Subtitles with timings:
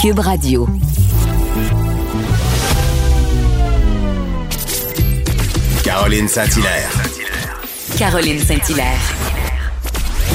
[0.00, 0.66] Cube Radio.
[5.84, 6.90] Caroline Saint-Hilaire.
[7.98, 8.98] Caroline Saint-Hilaire.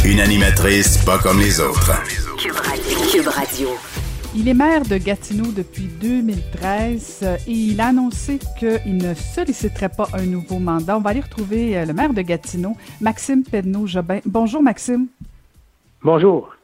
[0.05, 1.93] Une animatrice pas comme les autres.
[3.11, 3.69] Cube Radio.
[4.35, 9.89] Il est maire de Gatineau depuis 2013 euh, et il a annoncé qu'il ne solliciterait
[9.89, 10.95] pas un nouveau mandat.
[10.95, 14.19] On va aller retrouver euh, le maire de Gatineau, Maxime Pedneau-Jobin.
[14.27, 15.07] Bonjour, Maxime.
[16.03, 16.54] Bonjour.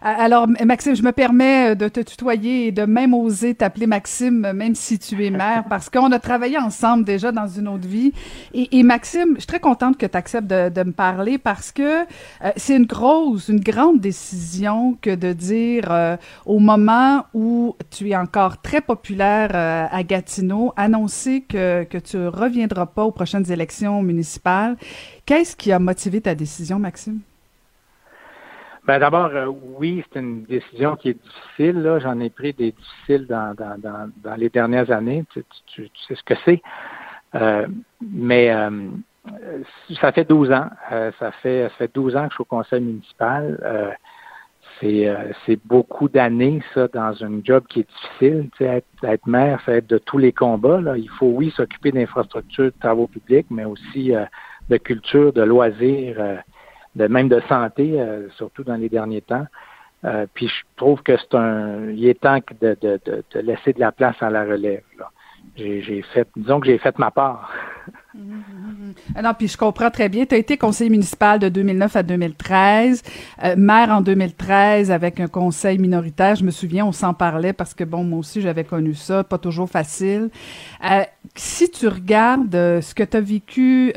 [0.00, 4.52] Alors, Maxime, je me permets euh, de te tutoyer et de même oser t'appeler Maxime,
[4.52, 8.12] même si tu es maire, parce qu'on a travaillé ensemble déjà dans une autre vie.
[8.54, 12.50] Et, Maxime, je suis très contente que tu acceptes de, me parler parce que euh,
[12.56, 18.16] c'est une grosse, une grande décision que de dire euh, au moment où tu es
[18.16, 24.76] encore très populaire à Gatineau, annoncer que, que tu reviendras pas aux prochaines élections municipales.
[25.26, 27.20] Qu'est-ce qui a motivé ta décision, Maxime?
[28.88, 31.98] Ben d'abord, euh, oui, c'est une décision qui est difficile.
[32.00, 33.54] J'en ai pris des difficiles dans,
[34.38, 35.26] les dernières années.
[35.34, 36.62] Tu, sais ce que c'est.
[37.34, 37.66] Euh,
[38.00, 38.88] mais euh,
[40.00, 40.70] ça fait 12 ans.
[40.88, 43.94] ça fait ça fait 12 ans que je suis au conseil municipal.
[44.80, 48.48] c'est beaucoup d'années, ça, dans un job qui est difficile.
[48.56, 50.80] Tu être, être maire, c'est être de tous les combats.
[50.96, 54.12] Il faut, oui, s'occuper d'infrastructures, de travaux publics, mais aussi
[54.70, 56.40] de culture, de loisirs
[56.94, 59.46] de même de santé, euh, surtout dans les derniers temps.
[60.04, 63.80] Euh, puis je trouve que c'est un, il est temps de, de, de, laisser de
[63.80, 64.82] la place à la relève.
[65.56, 67.52] J'ai fait, disons que j'ai fait ma part.
[69.14, 70.24] Ah non, puis je comprends très bien.
[70.24, 73.02] Tu as été conseiller municipal de 2009 à 2013,
[73.44, 76.34] euh, maire en 2013 avec un conseil minoritaire.
[76.34, 79.36] Je me souviens, on s'en parlait parce que, bon, moi aussi, j'avais connu ça, pas
[79.36, 80.30] toujours facile.
[80.90, 81.02] Euh,
[81.34, 83.92] si tu regardes euh, ce que tu as vécu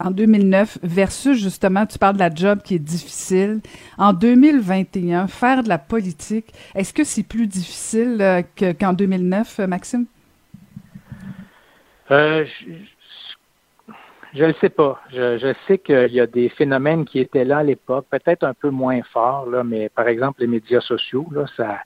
[0.00, 3.60] en 2009 versus, justement, tu parles de la job qui est difficile,
[3.96, 8.44] en 2021, faire de la politique, est-ce que c'est plus difficile
[8.80, 10.06] qu'en 2009, Maxime?
[12.12, 12.44] Euh,
[14.34, 15.00] je ne sais pas.
[15.10, 18.54] Je, je sais qu'il y a des phénomènes qui étaient là à l'époque, peut-être un
[18.54, 21.78] peu moins forts, là, mais par exemple les médias sociaux, là, ça,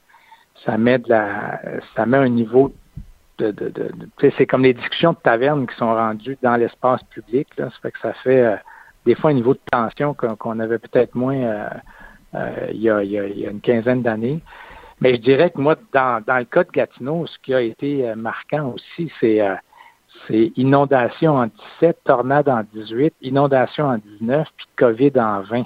[0.64, 1.60] ça met de la,
[1.94, 2.72] ça met un niveau
[3.38, 3.90] de, de, de,
[4.38, 7.48] c'est comme les discussions de taverne qui sont rendues dans l'espace public.
[7.58, 8.56] Là, ça fait que ça fait euh,
[9.04, 11.68] des fois un niveau de tension qu'on avait peut-être moins euh,
[12.34, 14.40] euh, il, y a, il, y a, il, y a, une quinzaine d'années.
[15.00, 18.14] Mais je dirais que moi, dans, dans le cas de Gatineau, ce qui a été
[18.14, 19.42] marquant aussi, c'est
[20.28, 21.47] c'est inondation en
[21.81, 25.64] 17, tornade en 18, inondation en 19, puis COVID en 20.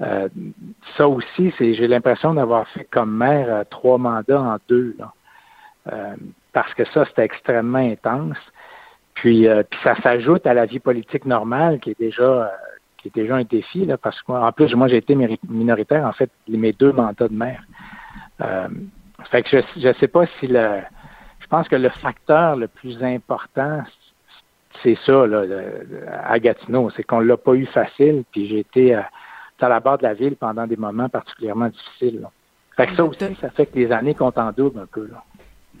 [0.00, 0.28] Euh,
[0.96, 4.96] ça aussi, j'ai l'impression d'avoir fait comme maire euh, trois mandats en deux.
[5.92, 6.14] Euh,
[6.52, 8.38] parce que ça, c'était extrêmement intense.
[9.14, 9.48] Puis,
[9.82, 12.52] ça s'ajoute à la vie politique normale qui est déjà
[12.98, 15.16] qui est déjà un défi, là, parce que en plus, moi, j'ai été
[15.48, 17.62] minoritaire, en fait, mes deux mandats de maire.
[19.30, 20.82] fait que je ne sais pas si le
[21.48, 23.82] pense que le facteur le plus important,
[24.82, 25.44] c'est ça, là,
[26.24, 29.02] à Gatineau, c'est qu'on l'a pas eu facile, puis j'ai été euh,
[29.60, 32.26] à la barre de la ville pendant des moments particulièrement difficiles.
[32.76, 35.08] Fait que ça aussi, ça fait que les années comptent en double un peu.
[35.10, 35.24] Là.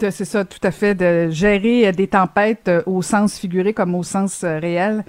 [0.00, 3.96] C'est ça, tout à fait, de gérer euh, des tempêtes euh, au sens figuré comme
[3.96, 5.04] au sens euh, réel.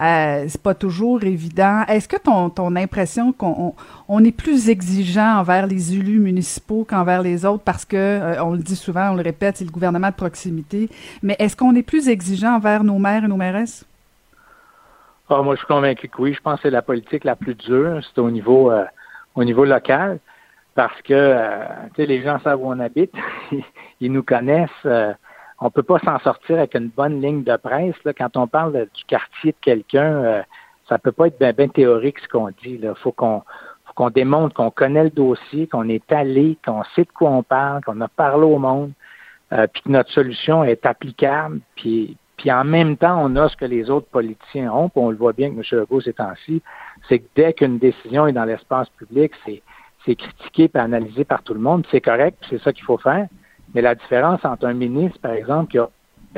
[0.00, 1.82] Euh, c'est pas toujours évident.
[1.86, 3.74] Est-ce que ton, ton impression qu'on
[4.08, 7.62] on est plus exigeant envers les élus municipaux qu'envers les autres?
[7.62, 10.88] Parce que, on le dit souvent, on le répète, c'est le gouvernement de proximité,
[11.22, 13.84] mais est-ce qu'on est plus exigeant envers nos maires et nos mairesses?
[15.30, 16.34] Ah, moi, je suis convaincu que oui.
[16.34, 18.00] Je pense que c'est la politique la plus dure.
[18.02, 18.72] C'est au niveau,
[19.36, 20.18] au niveau local
[20.74, 21.36] parce que
[21.98, 23.12] les gens savent où on habite,
[24.02, 24.70] ils nous connaissent.
[24.84, 25.14] Euh,
[25.60, 27.94] on peut pas s'en sortir avec une bonne ligne de presse.
[28.18, 30.42] Quand on parle du quartier de quelqu'un, euh,
[30.88, 32.80] ça peut pas être bien théorique ce qu'on dit.
[32.82, 37.30] Il faut qu'on démontre qu'on connaît le dossier, qu'on est allé, qu'on sait de quoi
[37.30, 38.90] on parle, qu'on a parlé au monde,
[39.52, 42.16] euh, puis que notre solution est applicable, puis
[42.48, 45.32] en même temps, on a ce que les autres politiciens ont, puis on le voit
[45.32, 45.62] bien que M.
[45.80, 46.60] Legault ces temps-ci,
[47.08, 49.62] c'est que dès qu'une décision est dans l'espace public, c'est
[50.04, 53.28] c'est critiqué et analysé par tout le monde, c'est correct, c'est ça qu'il faut faire.
[53.74, 55.88] Mais la différence entre un ministre, par exemple, qui a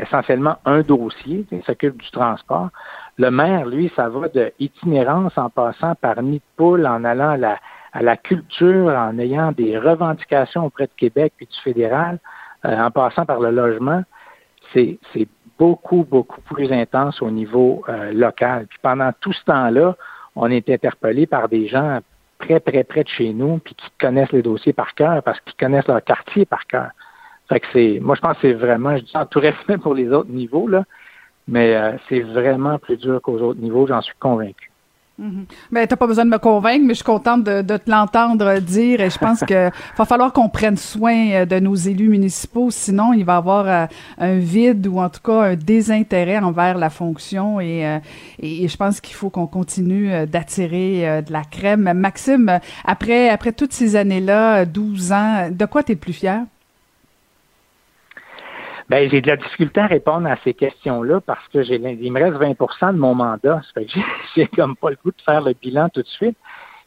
[0.00, 2.70] essentiellement un dossier, qui s'occupe du transport,
[3.16, 7.30] le maire, lui, ça va de itinérance en passant par nid de poule, en allant
[7.30, 7.58] à la,
[7.92, 12.18] à la culture, en ayant des revendications auprès de Québec puis du fédéral,
[12.64, 14.02] euh, en passant par le logement.
[14.72, 14.98] C'est,
[15.56, 18.66] beaucoup, beaucoup plus intense au niveau euh, local.
[18.66, 19.94] Puis pendant tout ce temps-là,
[20.34, 22.00] on est interpellé par des gens
[22.40, 25.54] très, très près de chez nous, puis qui connaissent les dossiers par cœur, parce qu'ils
[25.54, 26.90] connaissent leur quartier par cœur.
[27.48, 29.94] Fait que c'est, moi, je pense que c'est vraiment, je dis en tout respect pour
[29.94, 30.84] les autres niveaux, là,
[31.46, 34.70] mais euh, c'est vraiment plus dur qu'aux autres niveaux, j'en suis convaincu.
[35.18, 38.58] Mm Ben, t'as pas besoin de me convaincre, mais je suis contente de, te l'entendre
[38.58, 42.70] dire et je pense que va falloir qu'on prenne soin euh, de nos élus municipaux,
[42.70, 43.86] sinon il va y avoir euh,
[44.18, 47.98] un vide ou en tout cas un désintérêt envers la fonction et, euh,
[48.40, 51.92] et, je pense qu'il faut qu'on continue d'attirer de la crème.
[51.94, 56.40] Maxime, après, après toutes ces années-là, 12 ans, de quoi tu es le plus fier?
[58.90, 62.20] Ben, j'ai de la difficulté à répondre à ces questions-là parce que j'ai il me
[62.20, 63.62] reste 20 de mon mandat.
[63.62, 63.98] Ça fait que
[64.36, 66.36] j'ai comme pas le goût de faire le bilan tout de suite.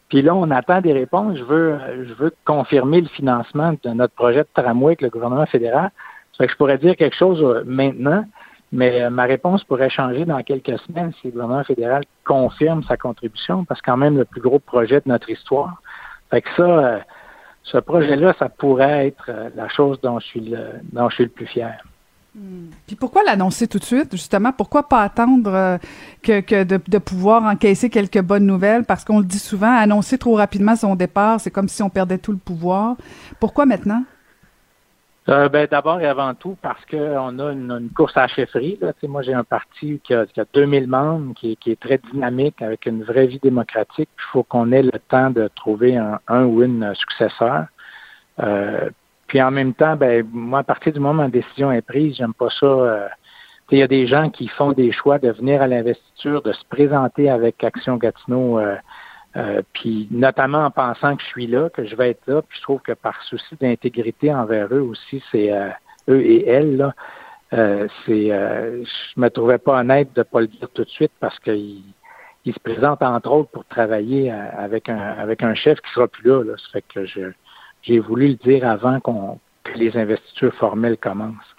[0.10, 1.38] Puis là, on attend des réponses.
[1.38, 5.46] Je veux, je veux confirmer le financement de notre projet de tramway avec le gouvernement
[5.46, 5.92] fédéral.
[6.32, 8.24] Ça fait que je pourrais dire quelque chose euh, maintenant,
[8.72, 12.96] mais euh, ma réponse pourrait changer dans quelques semaines si le gouvernement fédéral confirme sa
[12.96, 15.82] contribution, parce que quand même le plus gros projet de notre histoire.
[16.30, 17.00] Fait que ça, euh,
[17.64, 20.60] ce projet-là, ça pourrait être la chose dont je suis le,
[20.94, 21.78] dont je suis le plus fier.
[22.38, 22.70] Hmm.
[22.86, 24.52] Puis pourquoi l'annoncer tout de suite, justement?
[24.52, 25.78] Pourquoi pas attendre euh,
[26.22, 28.84] que, de, pouvoir encaisser quelques bonnes nouvelles?
[28.84, 32.20] Parce qu'on le dit souvent, annoncer trop rapidement son départ, c'est comme si on perdait
[32.20, 32.96] tout le pouvoir.
[33.40, 34.04] Pourquoi maintenant?
[35.30, 38.78] Euh, ben, D'abord et avant tout, parce qu'on a une, course à la chefferie.
[38.82, 38.94] Là.
[39.08, 42.86] moi, j'ai un parti qui a, qui a 2000 membres, qui, est très dynamique, avec
[42.86, 44.10] une vraie vie démocratique.
[44.16, 47.66] Il faut qu'on ait le temps de trouver un, un ou une successeur.
[48.40, 48.92] Euh,
[49.28, 52.16] puis en même temps, ben, moi, à partir du moment où ma décision est prise,
[52.16, 52.66] j'aime pas ça.
[52.66, 53.08] Euh,
[53.72, 56.64] il y a des gens qui font des choix de venir à l'investiture, de se
[56.70, 58.76] présenter avec Action Gatineau euh,
[59.38, 62.58] euh, puis notamment en pensant que je suis là, que je vais être là, puis
[62.58, 65.70] je trouve que par souci d'intégrité envers eux aussi, c'est euh,
[66.10, 66.96] eux et elles, là,
[67.54, 71.38] euh, c'est je me trouvais pas honnête de pas le dire tout de suite parce
[71.40, 71.84] qu'ils
[72.46, 76.28] ils se présentent entre autres pour travailler avec un avec un chef qui sera plus
[76.30, 76.44] là.
[76.44, 76.54] là.
[76.58, 77.32] Ça fait que je
[77.88, 81.56] j'ai voulu le dire avant qu'on que les investitures formelles commencent.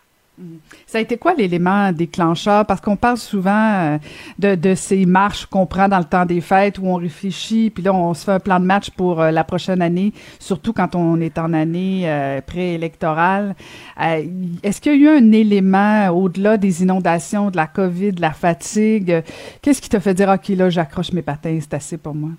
[0.87, 2.65] Ça a été quoi l'élément déclencheur?
[2.65, 3.99] Parce qu'on parle souvent euh,
[4.39, 7.83] de, de, ces marches qu'on prend dans le temps des fêtes où on réfléchit, puis
[7.83, 10.95] là, on se fait un plan de match pour euh, la prochaine année, surtout quand
[10.95, 13.57] on est en année euh, préélectorale.
[14.01, 18.33] Est-ce qu'il y a eu un élément au-delà des inondations, de la COVID, de la
[18.33, 19.23] fatigue?
[19.61, 22.31] Qu'est-ce qui t'a fait dire, OK, là, j'accroche mes patins, c'est assez pour moi?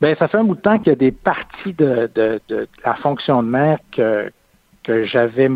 [0.00, 2.68] Bien, ça fait un bout de temps qu'il y a des parties de, de, de
[2.84, 4.30] la fonction de maire que,
[4.84, 5.50] que j'avais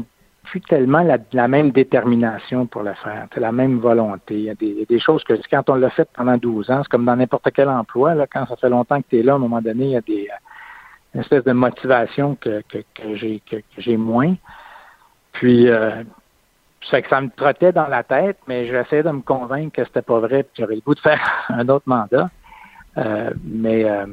[0.50, 1.02] plus tellement
[1.32, 4.34] la, même détermination pour le faire, la même volonté.
[4.34, 7.04] Il y, a des, choses que quand on l'a fait pendant 12 ans, c'est comme
[7.04, 9.38] dans n'importe quel emploi, là, quand ça fait longtemps que tu es là, à un
[9.38, 12.78] moment donné, il y a des euh, une espèce de motivation que, que,
[13.14, 14.34] j'ai que, j'ai moins.
[15.32, 16.02] Puis euh,
[16.90, 20.19] que ça me trottait dans la tête, mais j'essayais de me convaincre que c'était pas
[20.19, 22.31] vrai, puis j'aurais le goût de faire un autre mandat.
[22.98, 24.06] Euh, mais euh,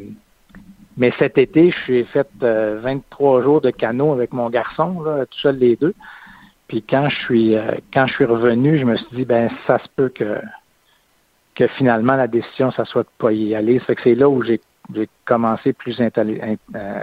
[0.97, 5.39] mais cet été, je suis fait 23 jours de canot avec mon garçon, là, tout
[5.39, 5.93] seul les deux.
[6.67, 9.79] Puis quand je suis euh, quand je suis revenu, je me suis dit ben ça
[9.79, 10.39] se peut que
[11.55, 13.79] que finalement la décision ça soit de pas y aller.
[13.79, 14.59] Ça fait que c'est là où j'ai
[14.93, 16.55] j'ai commencé plus euh,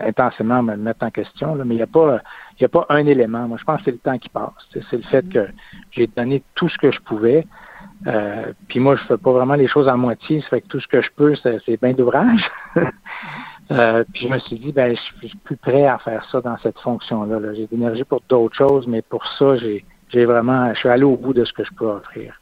[0.07, 1.55] intensément à me mettre en question.
[1.55, 1.65] Là.
[1.65, 2.21] Mais il n'y a pas
[2.59, 3.47] il y a pas un élément.
[3.49, 4.53] Moi, je pense que c'est le temps qui passe.
[4.73, 5.49] C'est le fait que
[5.91, 7.47] j'ai donné tout ce que je pouvais.
[8.07, 10.41] Euh, puis moi, je fais pas vraiment les choses à moitié.
[10.43, 12.51] Ça fait que tout ce que je peux, c'est bien d'ouvrage.
[13.73, 16.59] Euh, puis je me suis dit, ben, je suis plus prêt à faire ça dans
[16.59, 17.41] cette fonction-là.
[17.41, 21.05] -là, j'ai de l'énergie pour d'autres choses, mais pour ça, j'ai, vraiment, je suis allé
[21.05, 22.39] au bout de ce que je peux offrir.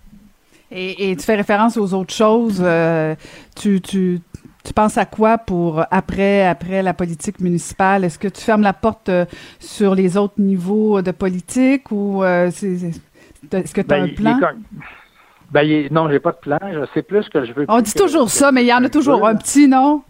[0.72, 2.60] Et, et tu fais référence aux autres choses.
[2.60, 3.14] Euh,
[3.54, 4.18] tu, tu,
[4.64, 8.02] tu penses à quoi pour après, après la politique municipale?
[8.02, 9.08] Est-ce que tu fermes la porte
[9.60, 12.90] sur les autres niveaux de politique ou c'est,
[13.52, 14.40] est-ce que tu as ben, un plan?
[15.52, 16.58] Ben, il, non, j'ai pas de plan.
[16.72, 17.66] Je sais plus que je veux.
[17.68, 20.02] On dit toujours ça, mais il y en a toujours un petit, non?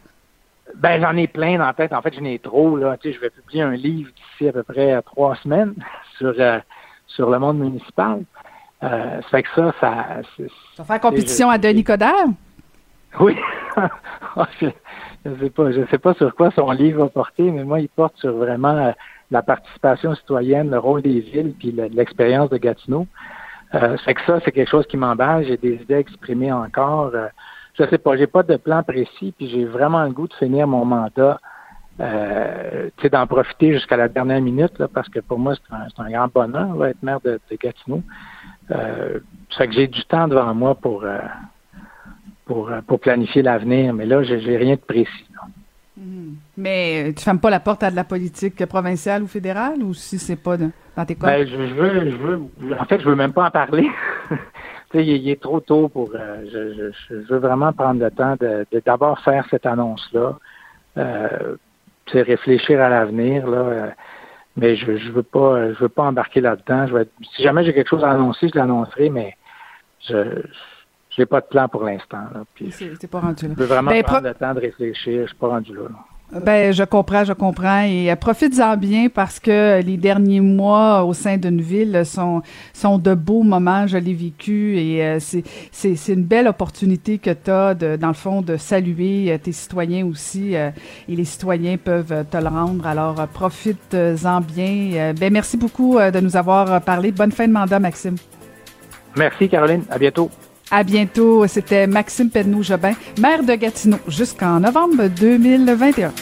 [0.76, 1.92] Ben, j'en ai plein dans la tête.
[1.92, 2.76] En fait, j'en ai trop.
[2.76, 2.96] Là.
[2.96, 5.74] Tu sais, je vais publier un livre d'ici à peu près trois semaines
[6.18, 6.60] sur, euh,
[7.08, 8.22] sur le monde municipal.
[8.84, 10.22] Euh, ça fait que ça, ça.
[10.76, 12.28] Ça fait compétition à Denis Coderre?
[13.20, 13.36] Oui.
[14.34, 14.66] Ah, je
[15.26, 15.72] ne sais pas.
[15.72, 18.76] Je sais pas sur quoi son livre va porter, mais moi, il porte sur vraiment
[18.76, 18.92] euh,
[19.30, 23.06] la participation citoyenne, le rôle des villes, puis l'expérience de Gatineau.
[23.74, 25.44] Euh, fait que ça, c'est quelque chose qui m'emballe.
[25.44, 27.10] J'ai des idées exprimées encore.
[27.14, 27.28] Euh,
[27.74, 30.66] je sais pas, j'ai pas de plan précis, puis j'ai vraiment le goût de finir
[30.66, 31.40] mon mandat,
[32.00, 36.10] euh, d'en profiter jusqu'à la dernière minute, là, parce que pour moi, c'est un, un,
[36.10, 38.02] grand bonheur, là, être maire de, Gatineau.
[38.70, 39.20] Euh,
[39.56, 41.18] fait que j'ai du temps devant moi pour, euh,
[42.44, 45.26] pour, euh, pour planifier l'avenir, mais là, j'ai rien de précis.
[46.56, 50.18] Mais tu fermes pas la porte à de la politique provinciale ou fédérale, ou si
[50.18, 52.40] c'est pas dans tes ben, je, veux, je veux,
[52.78, 53.88] en fait, je veux même pas en parler.
[54.94, 56.10] il, est trop tôt pour.
[56.14, 60.38] Euh, je, je, veux vraiment prendre le temps de, d'abord faire cette annonce-là.
[60.98, 61.56] Euh,
[62.12, 63.58] réfléchir à l'avenir là.
[63.58, 63.90] Euh,
[64.56, 66.86] mais je, je veux pas, je veux pas embarquer là-dedans.
[66.86, 69.34] Je vais, si jamais j'ai quelque chose à annoncer, je l'annoncerai, mais
[70.06, 70.42] je,
[71.16, 72.24] j'ai pas de plan pour l'instant.
[72.58, 73.54] C'est pas rendu là.
[73.56, 75.22] Je veux vraiment ben, prendre le temps de réfléchir.
[75.22, 75.82] Je suis pas rendu là.
[76.40, 77.82] Ben, je comprends, je comprends.
[77.82, 82.40] Et euh, profites-en bien parce que les derniers mois au sein d'une ville sont,
[82.72, 83.86] sont de beaux moments.
[83.86, 87.96] Je l'ai vécu et euh, c'est, c'est, c'est une belle opportunité que tu as, de,
[87.96, 90.54] dans le fond, de saluer euh, tes citoyens aussi.
[90.54, 90.72] et
[91.06, 92.86] les citoyens peuvent te le rendre.
[92.86, 95.12] Alors, profites-en bien.
[95.12, 97.12] ben, merci beaucoup de nous avoir parlé.
[97.12, 98.16] Bonne fin de mandat, Maxime.
[99.16, 99.84] Merci, Caroline.
[99.90, 100.30] À bientôt.
[100.72, 101.46] À bientôt.
[101.46, 106.12] C'était Maxime Pedneau-Jobin, maire de Gatineau, jusqu'en novembre 2021.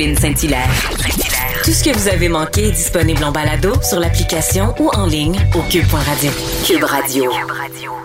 [0.00, 0.68] Caroline Saint-Hilaire.
[1.62, 5.36] Tout ce que vous avez manqué est disponible en balado sur l'application ou en ligne
[5.54, 6.30] au cube.radio.
[6.66, 7.30] Cube Radio.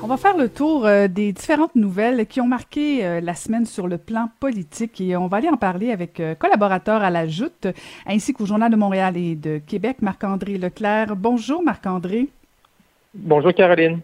[0.03, 3.65] On va faire le tour euh, des différentes nouvelles qui ont marqué euh, la semaine
[3.65, 7.27] sur le plan politique et on va aller en parler avec euh, collaborateurs à la
[7.29, 7.67] Joute
[8.05, 11.15] ainsi qu'au Journal de Montréal et de Québec, Marc-André Leclerc.
[11.15, 12.27] Bonjour Marc-André.
[13.13, 14.01] Bonjour Caroline.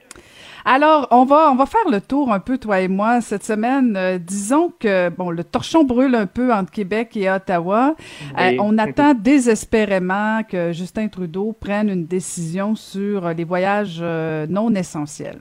[0.66, 3.96] Alors, on va, on va faire le tour un peu, toi et moi, cette semaine.
[3.98, 7.96] Euh, disons que, bon, le torchon brûle un peu entre Québec et Ottawa.
[8.40, 14.74] Euh, on attend désespérément que Justin Trudeau prenne une décision sur les voyages euh, non
[14.76, 15.40] essentiels.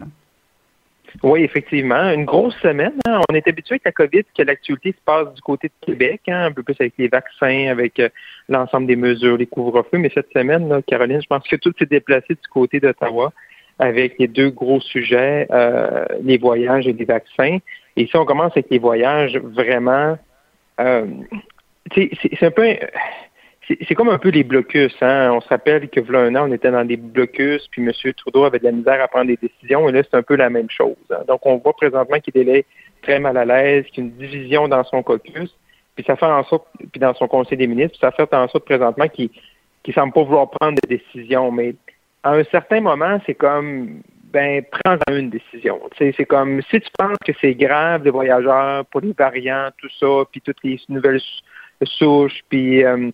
[1.22, 2.12] Oui, effectivement.
[2.12, 2.94] Une grosse semaine.
[3.06, 3.20] Hein.
[3.28, 6.44] On est habitué avec la COVID que l'actualité se passe du côté de Québec, hein,
[6.44, 8.00] un peu plus avec les vaccins, avec
[8.48, 9.98] l'ensemble des mesures, les couvre-feux.
[9.98, 13.32] Mais cette semaine, Caroline, je pense que tout s'est déplacé du côté d'Ottawa
[13.80, 17.58] avec les deux gros sujets, euh, les voyages et les vaccins.
[17.96, 20.18] Et si on commence avec les voyages, vraiment,
[20.80, 21.06] euh,
[21.94, 22.76] c'est un peu,
[23.66, 24.94] c'est comme un peu les blocus.
[25.00, 25.32] Hein?
[25.32, 28.12] On se rappelle que voilà un an, on était dans des blocus, puis M.
[28.14, 30.50] Trudeau avait de la misère à prendre des décisions, et là, c'est un peu la
[30.50, 30.96] même chose.
[31.10, 31.22] Hein.
[31.26, 32.66] Donc, on voit présentement qu'il est
[33.02, 35.56] très mal à l'aise, qu'il y a une division dans son caucus,
[35.96, 38.46] puis ça fait en sorte, puis dans son conseil des ministres, puis ça fait en
[38.48, 39.30] sorte présentement qu'il
[39.88, 41.50] ne semble pas vouloir prendre des décisions.
[41.50, 41.74] Mais
[42.22, 45.80] à un certain moment, c'est comme ben prends une décision.
[45.98, 50.24] C'est comme si tu penses que c'est grave les voyageurs pour les variants, tout ça,
[50.30, 51.20] puis toutes les nouvelles
[51.82, 53.10] souches, puis euh,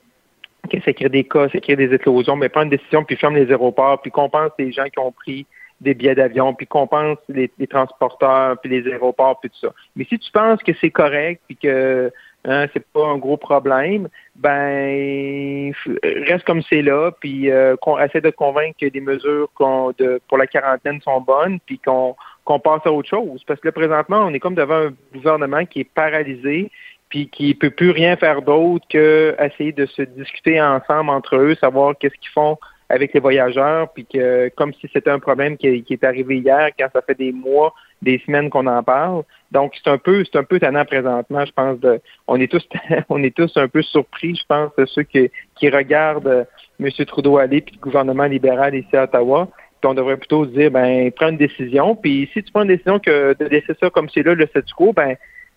[0.70, 3.36] que ça crée des cas, ça crée des éclosions, mais prends une décision, puis ferme
[3.36, 5.46] les aéroports, puis compense les gens qui ont pris
[5.80, 9.74] des billets d'avion, puis compense les, les, transporteurs, puis les aéroports, puis tout ça.
[9.94, 12.12] Mais si tu penses que c'est correct, puis que
[12.46, 15.72] hein, c'est pas un gros problème, ben
[16.02, 20.20] reste comme c'est là, puis euh, qu'on essaie de convaincre que les mesures qu'on de
[20.28, 23.42] pour la quarantaine sont bonnes, puis qu'on qu'on passe à autre chose.
[23.44, 26.70] Parce que là, présentement, on est comme devant un gouvernement qui est paralysé,
[27.08, 31.54] puis qui peut plus rien faire d'autre que essayer de se discuter ensemble entre eux,
[31.56, 35.84] savoir qu'est-ce qu'ils font avec les voyageurs, puis que comme si c'était un problème qui,
[35.88, 39.22] est arrivé hier, quand ça fait des mois, des semaines qu'on en parle.
[39.52, 41.78] Donc c'est un peu, c'est un peu tannant présentement, je pense.
[41.80, 42.66] De, on est tous,
[43.08, 46.44] on est tous un peu surpris, je pense, de ceux qui, qui regardent euh,
[46.80, 46.90] M.
[47.06, 49.48] Trudeau aller puis le gouvernement libéral ici à Ottawa.
[49.80, 51.96] Puis on devrait plutôt se dire, ben prends une décision.
[51.96, 54.74] Puis si tu prends une décision que de laisser ça comme c'est là le statu
[54.74, 55.16] quo, ben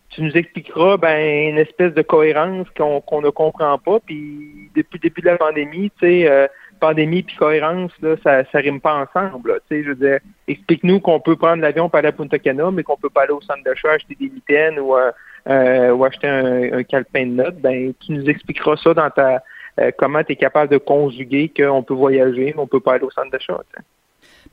[0.09, 3.99] tu nous expliqueras ben une espèce de cohérence qu'on qu'on ne comprend pas.
[4.05, 6.29] Puis depuis le début de la pandémie, tu sais.
[6.29, 6.47] Euh,
[6.79, 9.61] pandémie puis cohérence, là, ça, ça rime pas ensemble.
[9.69, 12.97] Je veux dire, explique-nous qu'on peut prendre l'avion pour aller à Punta Cana, mais qu'on
[12.97, 15.11] peut pas aller au centre d'achat acheter des mitaines ou, euh,
[15.47, 17.59] euh, ou acheter un, un, calepin de notes.
[17.59, 19.43] Ben, tu nous expliqueras ça dans ta
[19.79, 23.03] euh, comment tu es capable de conjuguer qu'on peut voyager, mais on peut pas aller
[23.03, 23.57] au centre d'achat.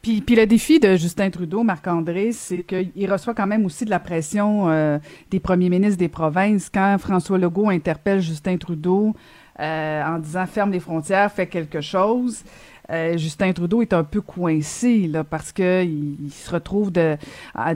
[0.02, 3.90] Puis, puis, le défi de Justin Trudeau, Marc-André, c'est qu'il reçoit quand même aussi de
[3.90, 6.70] la pression des premiers ministres des provinces.
[6.70, 9.14] Quand François Legault interpelle Justin Trudeau
[9.58, 12.44] en disant ferme les frontières, fais quelque chose.
[12.90, 17.16] Euh, Justin Trudeau est un peu coincé là parce que il, se retrouve de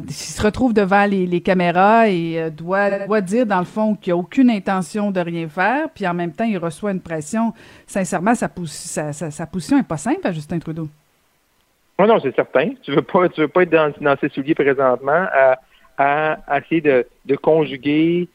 [0.07, 4.13] il se retrouve devant les, caméras et euh, doit doit dire dans le fond qu'il
[4.13, 7.53] a aucune intention de rien faire puis en même temps il reçoit une pression
[7.89, 8.49] sincèrement sa,
[9.13, 10.87] sa, position est pas simple à Justin Trudeau.
[11.99, 14.55] Non non c'est certain tu veux pas tu veux pas être dans, dans ses souliers
[14.55, 15.59] présentement à,
[15.99, 18.29] à, essayer de, de conjuguer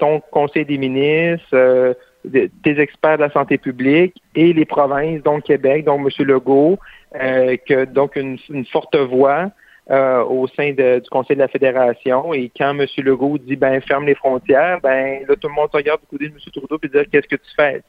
[0.00, 1.94] ton conseil des ministres
[2.26, 6.26] des experts de la santé publique et les provinces, donc Québec, donc M.
[6.26, 6.78] Legault,
[7.14, 8.38] euh, que donc une,
[8.70, 9.50] forte voix
[9.90, 12.34] euh, au sein du Conseil de la Fédération.
[12.34, 12.86] Et quand M.
[12.98, 16.28] Legault dit ben ferme les frontières, ben là tout le monde se regarde du côté
[16.28, 16.38] de M.
[16.52, 17.80] Trudeau et dire qu'est-ce que tu fais,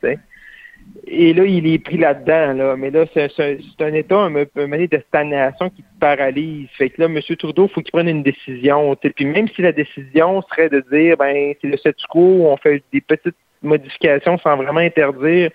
[1.07, 2.75] Et là, il est pris là-dedans, là.
[2.77, 6.67] Mais là, c'est un état, un, un de stagnation qui paralyse.
[6.77, 7.19] Fait que là, M.
[7.37, 8.95] Trudeau, il faut qu'il prenne une décision.
[8.95, 12.83] Puis même si la décision serait de dire, ben, c'est le statu quo, on fait
[12.93, 15.51] des petites modification sans vraiment interdire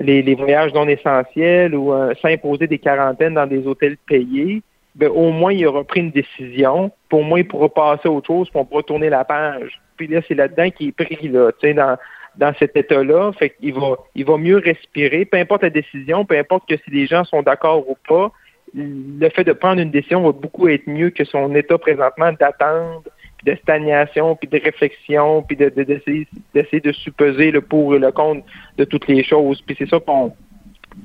[0.00, 4.62] les, voyages non essentiels ou euh, sans imposer des quarantaines dans des hôtels payés,
[4.94, 6.90] ben, au moins il aura pris une décision.
[7.08, 9.80] Pour moi, il pourra passer à autre chose, puis on pourra tourner la page.
[9.96, 11.96] Puis là, c'est là-dedans qu'il est pris, là, tu sais, dans,
[12.36, 13.32] dans cet état-là.
[13.32, 16.90] Fait qu'il va, il va mieux respirer, peu importe la décision, peu importe que si
[16.90, 18.32] les gens sont d'accord ou pas.
[18.76, 23.04] Le fait de prendre une décision va beaucoup être mieux que son état présentement d'attendre,
[23.44, 28.12] de stagnation, puis de réflexion, puis de, d'essayer, d'essayer de supposer le pour et le
[28.12, 28.44] contre
[28.78, 29.60] de toutes les choses.
[29.62, 30.32] Puis c'est ça qu'on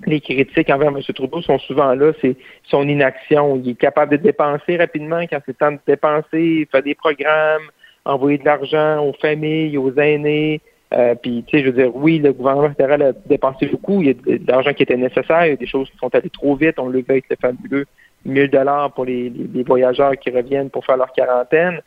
[0.05, 1.01] les critiques envers M.
[1.01, 3.59] Trudeau sont souvent là, c'est son inaction.
[3.63, 7.63] Il est capable de dépenser rapidement quand c'est temps de dépenser, faire des programmes,
[8.05, 10.61] envoyer de l'argent aux familles, aux aînés.
[10.93, 14.01] Euh, puis, tu sais, je veux dire, oui, le gouvernement fédéral a dépensé beaucoup.
[14.01, 15.45] Il y a de l'argent qui était nécessaire.
[15.45, 16.79] Il y a des choses qui sont allées trop vite.
[16.79, 17.85] On le voit avec le fabuleux
[18.25, 19.31] 1000 dollars pour les,
[19.65, 21.81] voyageurs qui reviennent pour faire leur quarantaine.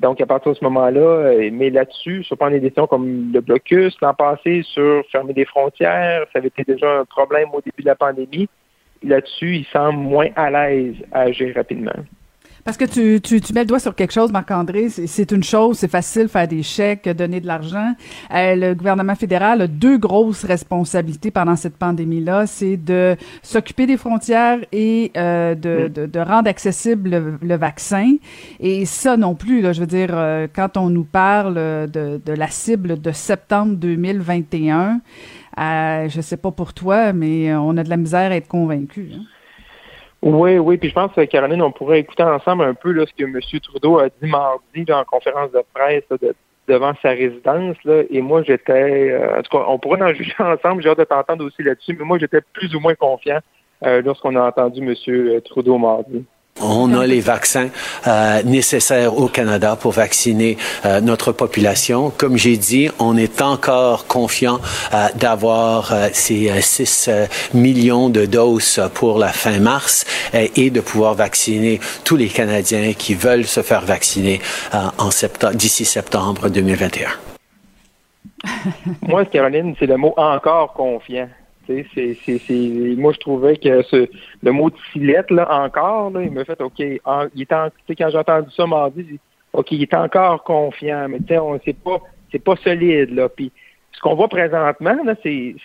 [0.00, 3.40] Donc, à partir de ce moment-là, euh, mais là-dessus, sur prendre des décisions comme le
[3.40, 7.82] blocus l'an passé sur fermer des frontières, ça avait été déjà un problème au début
[7.82, 8.48] de la pandémie.
[9.02, 11.92] Là-dessus, il semble moins à l'aise à agir rapidement.
[12.68, 14.90] Parce que tu, tu, tu, mets le doigt sur quelque chose, Marc-André.
[14.90, 17.94] C'est une chose, c'est facile faire des chèques, donner de l'argent.
[18.34, 22.46] Euh, le gouvernement fédéral a deux grosses responsabilités pendant cette pandémie-là.
[22.46, 28.16] C'est de s'occuper des frontières et euh, de, de, de, rendre accessible le, vaccin.
[28.60, 32.32] Et ça non plus, là, je veux dire, euh, quand on nous parle de, de
[32.34, 35.00] la cible de septembre 2021,
[35.58, 39.08] euh, je sais pas pour toi, mais on a de la misère à être convaincu.
[39.14, 39.22] Hein?
[40.20, 43.24] Oui, oui, puis je pense, Caroline, on pourrait écouter ensemble un peu là, ce que
[43.24, 43.40] M.
[43.62, 46.02] Trudeau a dit mardi en conférence de presse
[46.66, 47.76] devant sa résidence.
[47.84, 50.98] Là, et moi, j'étais, euh, en tout cas, on pourrait en juger ensemble, j'ai hâte
[50.98, 53.38] de t'entendre aussi là-dessus, mais moi, j'étais plus ou moins confiant
[53.84, 55.40] euh, lorsqu'on a entendu M.
[55.42, 56.24] Trudeau mardi.
[56.60, 57.68] On a les vaccins
[58.06, 62.10] euh, nécessaires au Canada pour vacciner euh, notre population.
[62.10, 64.60] Comme j'ai dit, on est encore confiant
[64.92, 67.10] euh, d'avoir euh, ces 6
[67.54, 73.14] millions de doses pour la fin mars et de pouvoir vacciner tous les Canadiens qui
[73.14, 74.40] veulent se faire vacciner
[74.98, 77.08] en septembre, d'ici septembre 2021.
[79.02, 81.28] Moi, Caroline, c'est le mot encore confiant.
[81.68, 84.08] Moi, je trouvais que ce,
[84.42, 87.00] le mot de silette, là, encore, là, il m'a fait, OK, il
[87.42, 87.70] est quand
[88.10, 89.18] j'ai entendu ça mardi,
[89.52, 92.00] OK, il est encore confiant, mais on c'est pas,
[92.44, 93.28] pas solide, là.
[93.28, 93.52] Puis,
[93.92, 95.56] ce qu'on voit présentement, là, c'est,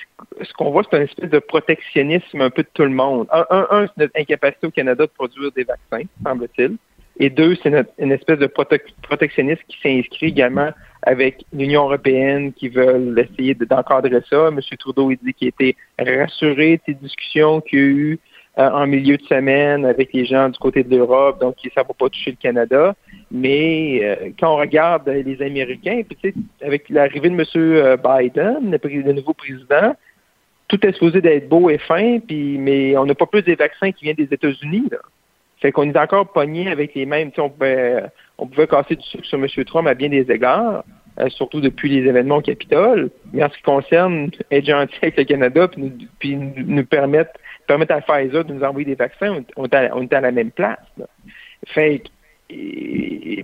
[0.42, 3.28] ce qu'on voit, c'est un espèce de protectionnisme un peu de tout le monde.
[3.32, 6.78] Un, un, c'est notre incapacité au Canada de produire des vaccins, semble-t-il.
[7.19, 10.71] Et deux, c'est une espèce de protectionnisme qui s'inscrit également
[11.04, 14.47] avec l'Union européenne qui veulent essayer d'encadrer ça.
[14.47, 14.60] M.
[14.80, 18.19] Trudeau il dit qu'il était rassuré de ces discussions qu'il y a eu
[18.60, 21.88] euh, en milieu de semaine avec les gens du côté de l'Europe, donc ça ne
[21.88, 22.95] va pas toucher le Canada.
[23.32, 26.02] Mais euh, quand on regarde les Américains,
[26.62, 27.97] avec l'arrivée de M.
[27.97, 29.95] Biden, le, nouveau président,
[30.67, 33.91] tout est supposé d'être beau et fin, puis, mais on n'a pas plus des vaccins
[33.91, 34.89] qui viennent des États-Unis.
[35.63, 37.32] Fait qu'on est encore pogné avec les mêmes.
[37.38, 39.47] On pouvait, casser du sucre sur M.
[39.65, 40.84] Trump à bien des égards,
[41.21, 43.10] euh, surtout depuis les événements au Capitole.
[43.32, 45.69] Mais en ce qui concerne être gentil avec le Canada
[46.19, 47.32] puis nous, permettre,
[47.65, 50.80] permettre à Pfizer de nous envoyer des vaccins, on, est à, la même place.
[51.67, 52.04] Fait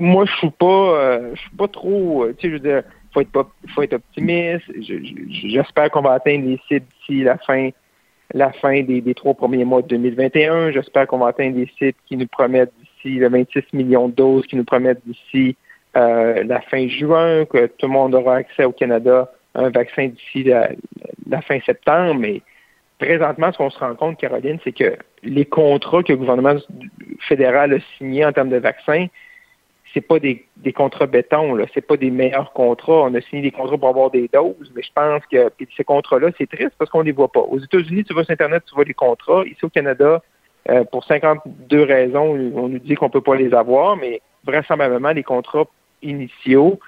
[0.01, 2.84] moi, je suis pas, euh, je suis pas trop, euh, tu sais, je veux dire,
[3.13, 4.65] faut être, faut être optimiste.
[4.77, 7.69] J'espère qu'on va atteindre les cibles d'ici la fin
[8.33, 10.71] la fin des, trois premiers mois de 2021.
[10.71, 14.45] J'espère qu'on va atteindre des sites qui nous promettent d'ici le 26 millions de doses,
[14.45, 15.55] qui nous promettent d'ici
[15.97, 20.07] euh, la fin juin, que tout le monde aura accès au Canada à un vaccin
[20.07, 20.69] d'ici la,
[21.27, 22.19] la, fin septembre.
[22.19, 22.41] Mais
[22.99, 26.59] présentement, ce qu'on se rend compte, Caroline, c'est que les contrats que le gouvernement
[27.27, 29.07] fédéral a signés en termes de vaccins,
[29.93, 33.04] c'est pas des, des contrats béton, là, c'est pas des meilleurs contrats.
[33.04, 36.30] On a signé des contrats pour avoir des doses, mais je pense que ces contrats-là,
[36.38, 37.39] c'est triste parce qu'on les voit pas.
[37.39, 39.43] Aux États-Unis, tu vas sur Internet, tu vois les contrats.
[39.45, 40.21] Ici au Canada,
[40.69, 45.23] euh, pour 52 raisons, on nous dit qu'on peut pas les avoir, mais vraisemblablement, les
[45.23, 45.67] contrats
[46.02, 46.80] initiaux,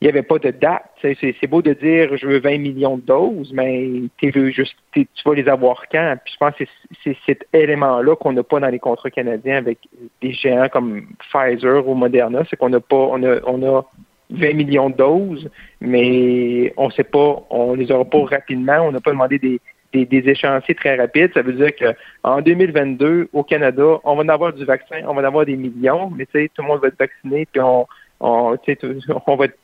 [0.00, 0.84] il n'y avait pas de date.
[1.02, 5.06] C'est beau de dire je veux 20 millions de doses, mais tu veux juste tu
[5.24, 6.16] vas les avoir quand?
[6.24, 6.64] Puis je pense que
[7.02, 9.78] c'est cet élément-là qu'on n'a pas dans les contrats canadiens avec
[10.20, 13.82] des géants comme Pfizer ou Moderna, c'est qu'on n'a pas on a, on a
[14.30, 15.48] 20 millions de doses,
[15.80, 19.60] mais on sait pas, on les aura pas rapidement, on n'a pas demandé des,
[19.92, 21.30] des, échéanciers très rapides.
[21.34, 25.22] Ça veut dire qu'en 2022, au Canada, on va en avoir du vaccin, on va
[25.22, 27.86] en avoir des millions, mais tout le monde va être vacciné, puis on,
[28.20, 28.56] on,
[29.26, 29.58] on va être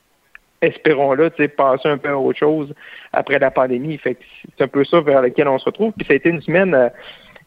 [0.60, 2.74] espérons-le, passer un peu à autre chose
[3.12, 3.96] après la pandémie.
[3.98, 4.16] Fait
[4.56, 5.92] c'est un peu ça vers lequel on se retrouve.
[5.96, 6.88] Puis ça a été une semaine, euh,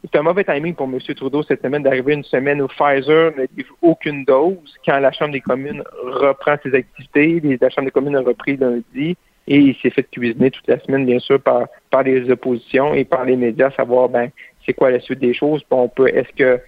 [0.04, 0.99] c'est un mauvais timing pour M.
[1.15, 3.43] Trudeau cette semaine d'arriver une semaine où Pfizer n'a
[3.82, 7.41] aucune dose quand la Chambre des communes reprend ses activités.
[7.62, 9.15] La Chambre des communes a repris lundi.
[9.45, 13.04] Et il s'est fait cuisiner toute la semaine, bien sûr, par, par les oppositions et
[13.04, 14.30] par les médias, savoir ben
[14.65, 15.62] c'est quoi la suite des choses.
[15.69, 16.62] on peut, est-ce que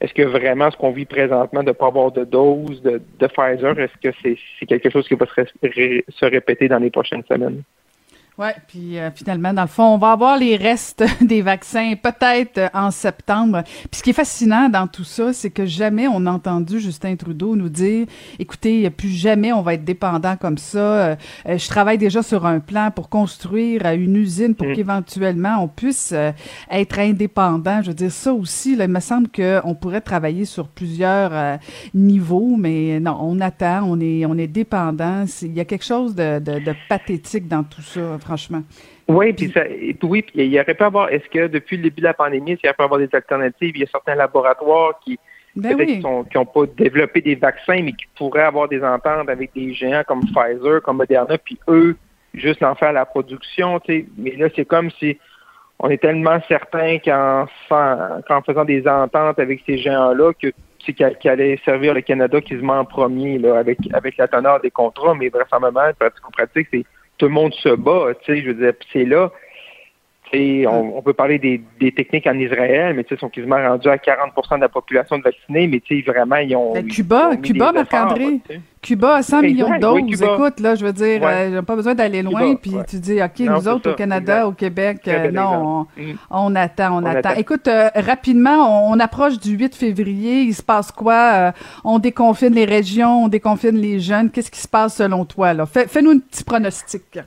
[0.00, 3.26] est-ce que vraiment ce qu'on vit présentement de ne pas avoir de dose de, de
[3.26, 7.62] Pfizer, est-ce que c'est quelque chose qui va se répéter dans les prochaines semaines?
[8.40, 12.56] Oui, puis euh, finalement, dans le fond, on va avoir les restes des vaccins peut-être
[12.56, 13.62] euh, en septembre.
[13.64, 17.16] Puis ce qui est fascinant dans tout ça, c'est que jamais on a entendu Justin
[17.16, 18.06] Trudeau nous dire,
[18.38, 20.78] écoutez, plus jamais on va être dépendant comme ça.
[20.78, 24.72] Euh, je travaille déjà sur un plan pour construire une usine pour mm.
[24.74, 26.14] qu'éventuellement on puisse
[26.70, 27.82] être indépendant.
[27.82, 31.58] Je veux dire, ça aussi, là, il me semble qu'on pourrait travailler sur plusieurs
[31.92, 35.26] niveaux, mais non, on attend, on est, on est dépendant.
[35.42, 38.62] Il y a quelque chose de, de, de pathétique dans tout ça franchement.
[39.08, 39.62] Oui, puis ça,
[40.02, 41.08] oui, puis il y aurait pas avoir.
[41.10, 43.72] Est-ce que depuis le début de la pandémie, il y aurait pas avoir des alternatives?
[43.74, 45.18] Il y a certains laboratoires qui
[45.56, 50.04] ben n'ont pas développé des vaccins, mais qui pourraient avoir des ententes avec des géants
[50.06, 51.96] comme Pfizer, comme Moderna, puis eux
[52.34, 53.80] juste en faire la production.
[53.80, 54.06] Tu sais.
[54.16, 55.18] Mais là, c'est comme si
[55.80, 57.46] on est tellement certain qu'en,
[58.46, 60.52] faisant des ententes avec ces géants-là que
[60.86, 64.70] c'est qui allait servir le Canada quasiment en premier là, avec avec la teneur des
[64.70, 66.84] contrats, mais vraisemblablement, pratique pratique, c'est
[67.20, 69.30] tout le monde se bat, tu sais, je veux dire, c'est là,
[70.32, 73.96] on, on, peut parler des, des, techniques en Israël, mais ils sont quasiment rendus à
[73.96, 76.74] 40% de la population de vaccinés, mais vraiment, ils ont.
[76.74, 78.40] Ben, Cuba, Cuba, Marc-André.
[78.82, 80.22] Cuba a 100 millions de doses.
[80.22, 81.52] Écoute, là, je veux dire, ouais.
[81.52, 85.02] Euh, pas besoin d'aller loin, puis tu dis, OK, nous autres, au Canada, au Québec,
[85.06, 86.12] euh, non, mm.
[86.30, 87.34] on, attend, on, attend.
[87.36, 90.42] Écoute, euh, rapidement, on, approche du 8 février.
[90.42, 91.52] Il se passe quoi?
[91.84, 94.30] on déconfine les régions, on déconfine les jeunes.
[94.30, 95.66] Qu'est-ce qui se passe selon toi, là?
[95.66, 97.18] Fais-nous un petit pronostic.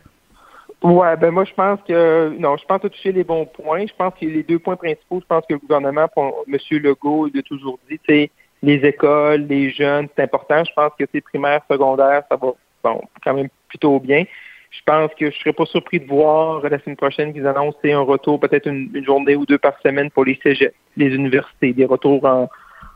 [0.83, 3.85] Ouais, ben moi je pense que non, je pense que tu touché les bons points.
[3.87, 6.57] Je pense que les deux points principaux, je pense que le gouvernement, M.
[6.71, 8.29] Legault, il a toujours dit, c'est
[8.61, 10.61] les écoles, les jeunes, c'est important.
[10.65, 12.51] Je pense que c'est primaire, secondaire, ça va
[12.83, 14.25] bon quand même plutôt bien.
[14.71, 17.99] Je pense que je serais pas surpris de voir la semaine prochaine qu'ils annoncent un
[17.99, 22.25] retour, peut-être une, journée ou deux par semaine pour les cégeps, les universités, des retours
[22.25, 22.49] en,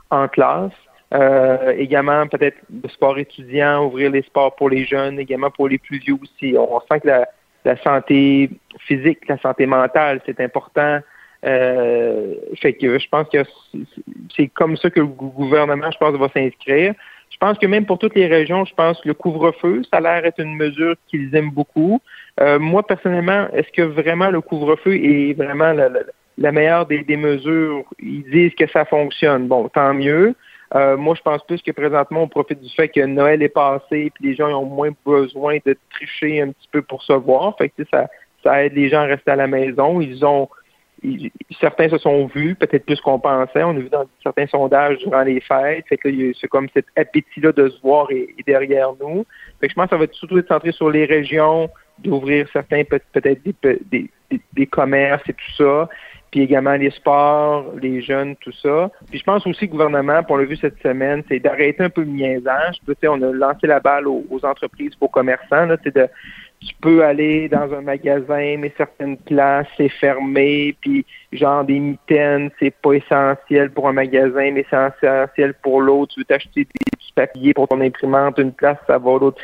[0.09, 0.73] en classe.
[1.13, 5.77] Euh, également, peut-être le sport étudiant, ouvrir les sports pour les jeunes, également pour les
[5.77, 6.55] plus vieux aussi.
[6.57, 7.27] On sent que la,
[7.65, 10.99] la santé physique, la santé mentale, c'est important.
[11.45, 13.39] Euh, fait que je pense que
[14.35, 16.93] c'est comme ça que le gouvernement, je pense, va s'inscrire.
[17.29, 20.01] Je pense que même pour toutes les régions, je pense que le couvre-feu, ça a
[20.01, 22.01] l'air être une mesure qu'ils aiment beaucoup.
[22.39, 27.83] Euh, moi, personnellement, est-ce que vraiment le couvre-feu est vraiment la, meilleure des, des, mesures?
[27.99, 29.47] Ils disent que ça fonctionne.
[29.47, 30.35] Bon, tant mieux.
[30.75, 33.95] Euh, moi, je pense plus que présentement, on profite du fait que Noël est passé
[33.95, 37.55] et les gens ont moins besoin de tricher un petit peu pour se voir.
[37.57, 38.07] Fait que ça,
[38.43, 40.01] ça aide les gens à rester à la maison.
[40.01, 40.49] Ils ont
[41.59, 43.63] certains se sont vus, peut-être plus qu'on pensait.
[43.63, 45.85] On a vu dans certains sondages durant les fêtes.
[45.87, 49.25] Fait que c'est comme cet appétit-là de se voir est, derrière nous.
[49.59, 52.83] Fait que je pense que ça va surtout être centré sur les régions, d'ouvrir certains
[52.83, 54.09] peut-être des, des,
[54.53, 55.89] des, commerces et tout ça
[56.37, 58.91] puis également les sports, les jeunes, tout ça.
[59.09, 62.01] Puis je pense aussi le gouvernement, pour le vu cette semaine, c'est d'arrêter un peu
[62.01, 62.75] le niaisage.
[62.85, 65.65] Tu sais, on a lancé la balle aux, entreprises, aux commerçants.
[65.65, 66.07] Là, de
[66.59, 72.51] tu peux aller dans un magasin, mais certaines places, c'est fermé, puis genre des mitaines,
[72.59, 76.13] c'est pas essentiel pour un magasin, mais c'est essentiel pour l'autre.
[76.13, 79.41] Tu veux t'acheter des papiers pour ton imprimante, une place, ça va l'autre.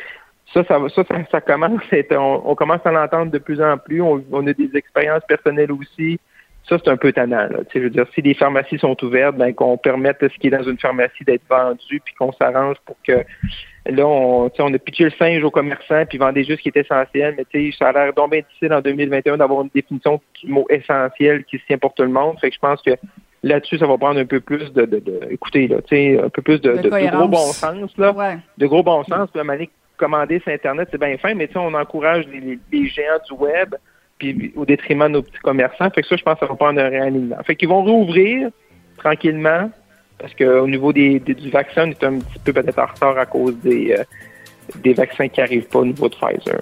[0.52, 4.00] Ça, ça, ça, ça, commence à être, on, commence à l'entendre de plus en plus.
[4.00, 6.20] On, on a des expériences personnelles aussi
[6.68, 7.46] ça, c'est un peu tannant.
[7.48, 7.58] Là.
[7.74, 10.62] Je veux dire, si les pharmacies sont ouvertes, ben, qu'on permette ce qui est dans
[10.62, 13.24] une pharmacie d'être vendu, puis qu'on s'arrange pour que
[13.86, 16.80] là, on, on a pitché le singe aux commerçants, puis vendait juste ce qui est
[16.80, 20.66] essentiel, mais ça a l'air donc bien difficile en 2021 d'avoir une définition du mot
[20.70, 22.38] essentiel qui se tient pour tout le monde.
[22.40, 22.92] Fait que je pense que
[23.42, 26.62] là-dessus, ça va prendre un peu plus de, de, de écoutez, là, un peu plus
[26.62, 28.38] de, de, gros bon sens, là.
[28.56, 29.28] De gros bon sens.
[29.30, 29.44] Puis, à
[29.98, 33.74] commander sur Internet, c'est bien fin, mais on encourage les, les géants du web
[34.18, 35.90] puis au détriment de nos petits commerçants.
[35.90, 37.36] Fait que ça, je pense que ça va prendre un réalignement.
[37.44, 38.50] Fait qu'ils vont rouvrir
[38.96, 39.70] tranquillement,
[40.18, 43.26] parce qu'au niveau des, du vaccin, on est un petit peu peut-être en retard à
[43.26, 44.04] cause des, euh,
[44.76, 46.60] des vaccins qui n'arrivent pas au niveau de Pfizer.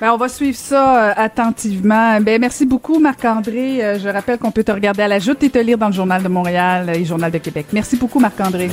[0.00, 2.20] Ben, on va suivre ça euh, attentivement.
[2.20, 3.84] Ben, merci beaucoup, Marc-André.
[3.84, 5.92] Euh, je rappelle qu'on peut te regarder à la joute et te lire dans le
[5.92, 7.66] Journal de Montréal et Journal de Québec.
[7.72, 8.68] Merci beaucoup, Marc-André.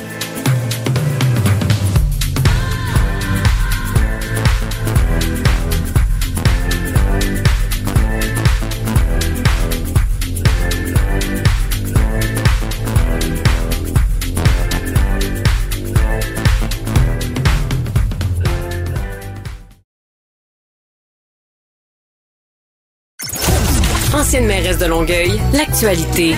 [24.29, 26.33] Ancienne mairesse de Longueuil, l'actualité.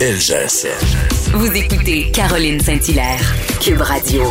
[0.00, 1.30] LGSN.
[1.32, 3.20] Vous écoutez Caroline Saint-Hilaire,
[3.60, 4.22] Cube Radio.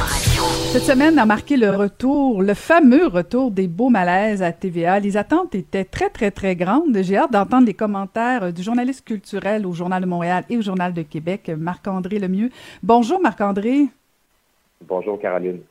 [0.73, 4.99] Cette semaine a marqué le retour, le fameux retour des beaux malaises à TVA.
[4.99, 6.97] Les attentes étaient très, très, très grandes.
[7.03, 10.93] J'ai hâte d'entendre les commentaires du journaliste culturel au Journal de Montréal et au Journal
[10.93, 12.49] de Québec, Marc-André Lemieux.
[12.83, 13.85] Bonjour, Marc-André.
[14.85, 15.61] Bonjour, Caroline.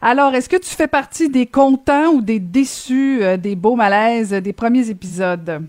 [0.00, 4.30] Alors, est-ce que tu fais partie des contents ou des déçus euh, des beaux malaises
[4.30, 5.66] des premiers épisodes?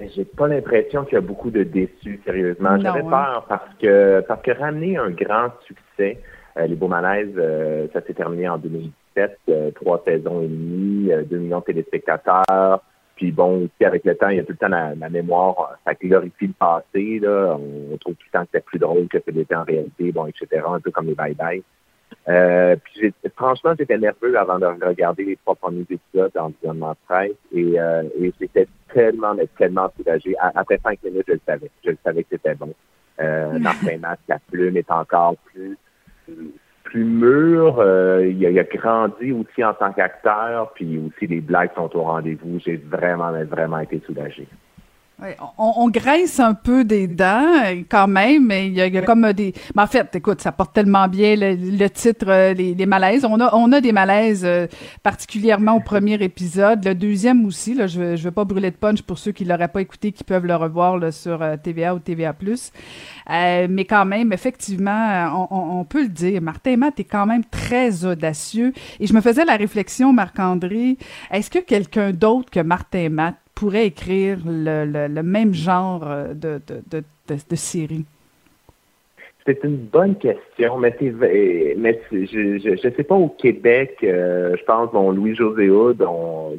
[0.00, 2.78] J'ai pas l'impression qu'il y a beaucoup de déçus, sérieusement.
[2.80, 3.10] J'avais hein.
[3.10, 6.20] peur parce que parce que ramener un grand succès,
[6.56, 9.38] euh, les Beaux Malaises, euh, ça s'est terminé en 2017,
[9.76, 12.82] trois saisons et demie, deux millions de téléspectateurs.
[13.16, 15.94] Puis bon, aussi avec le temps, il y a tout le temps la, mémoire, ça
[15.94, 17.20] glorifie le passé.
[17.20, 17.56] Là.
[17.56, 20.62] On, trouve tout le temps que c'était plus drôle que c'était en réalité, bon, etc.
[20.66, 21.62] Un peu comme les bye-bye.
[22.28, 27.32] Euh, puis franchement, j'étais nerveux avant de regarder les trois premiers épisodes d'environnement de presse
[27.52, 30.34] et, euh, et j'étais tellement, mais tellement soulagé.
[30.40, 31.70] après cinq minutes, je le savais.
[31.84, 32.72] Je le savais que c'était bon.
[33.20, 33.76] Euh, Matt,
[34.28, 35.76] la plume est encore plus
[36.84, 37.78] plus mûr.
[37.78, 41.94] Euh, il, a, il, a, grandi aussi en tant qu'acteur, puis aussi les blagues sont
[41.96, 42.60] au rendez-vous.
[42.64, 44.46] J'ai vraiment, vraiment été soulagé.
[45.58, 49.32] On, on, graisse un peu des dents euh, quand même, mais il y, a, comme
[49.32, 49.54] des.
[49.74, 53.24] Mais en fait, écoute, ça porte tellement bien le, titre, euh, les, les, malaises.
[53.24, 54.66] On a, on a des malaises euh,
[55.02, 57.74] particulièrement au premier épisode, le deuxième aussi.
[57.74, 60.24] Là, je ne veux pas brûler de punch pour ceux qui l'auraient pas écouté, qui
[60.24, 62.34] peuvent le revoir là, sur TVA ou TVA+.
[63.28, 66.42] mais quand même, effectivement, on, on, peut le dire.
[66.42, 68.72] Martin Matt est quand même très audacieux.
[69.00, 70.98] Et je me faisais la réflexion, Marc-André,
[71.30, 77.56] est-ce que quelqu'un d'autre que Martin Matt pourrait écrire le, même genre euh, de, de,
[77.56, 78.04] série?
[79.46, 80.96] C'est une bonne question, mais,
[81.76, 86.00] mais je ne sais pas au Québec, euh, je pense, bon, Louis-José Houd,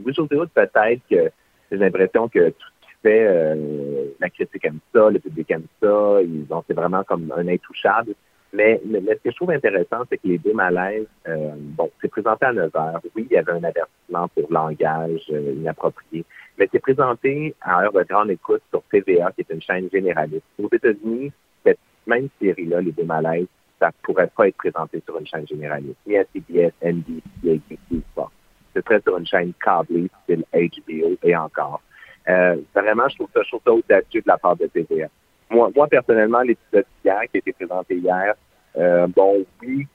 [0.03, 1.31] Louis-José Houd, peut-être que
[1.71, 5.65] j'ai l'impression que tout ce qui fait, euh, la critique aime ça, le public aime
[5.81, 8.13] ça, ils ont, c'est vraiment comme un intouchable.
[8.53, 12.45] Mais, mais, ce que je trouve intéressant, c'est que les deux malaises, bon, c'est présenté
[12.45, 13.01] à 9 heures.
[13.13, 16.23] Oui, il y avait un avertissement pour langage inapproprié,
[16.57, 20.43] mais c'est présenté à heure de grande écoute sur TVA, qui est une chaîne généraliste.
[20.61, 21.31] Aux États-Unis,
[21.65, 23.47] cette même série-là, Les Deux Malaises,
[23.79, 25.97] ça pourrait pas être présenté sur une chaîne généraliste.
[26.07, 28.31] Ni à CBS, NBC, ABC, pas.
[28.73, 31.81] Ce serait sur une chaîne câblée, style HBO et encore.
[32.27, 35.07] Euh, vraiment, je trouve ça, je trouve ça audacieux de la part de TVA.
[35.49, 38.33] Moi, moi personnellement, l'épisode hier, qui a été présenté hier,
[38.77, 39.87] euh, bon, oui,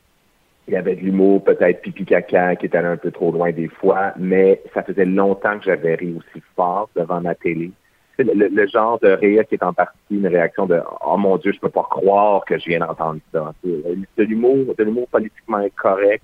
[0.68, 3.50] il y avait de l'humour, peut-être pipi caca, qui était allé un peu trop loin
[3.50, 7.72] des fois, mais ça faisait longtemps que j'avais ri aussi fort devant ma télé.
[8.18, 11.58] Le, genre de rire qui est en partie une réaction de Oh mon Dieu, je
[11.58, 13.54] peux pas croire que je viens d'entendre ça.
[13.64, 16.22] De l'humour, de l'humour politiquement incorrect.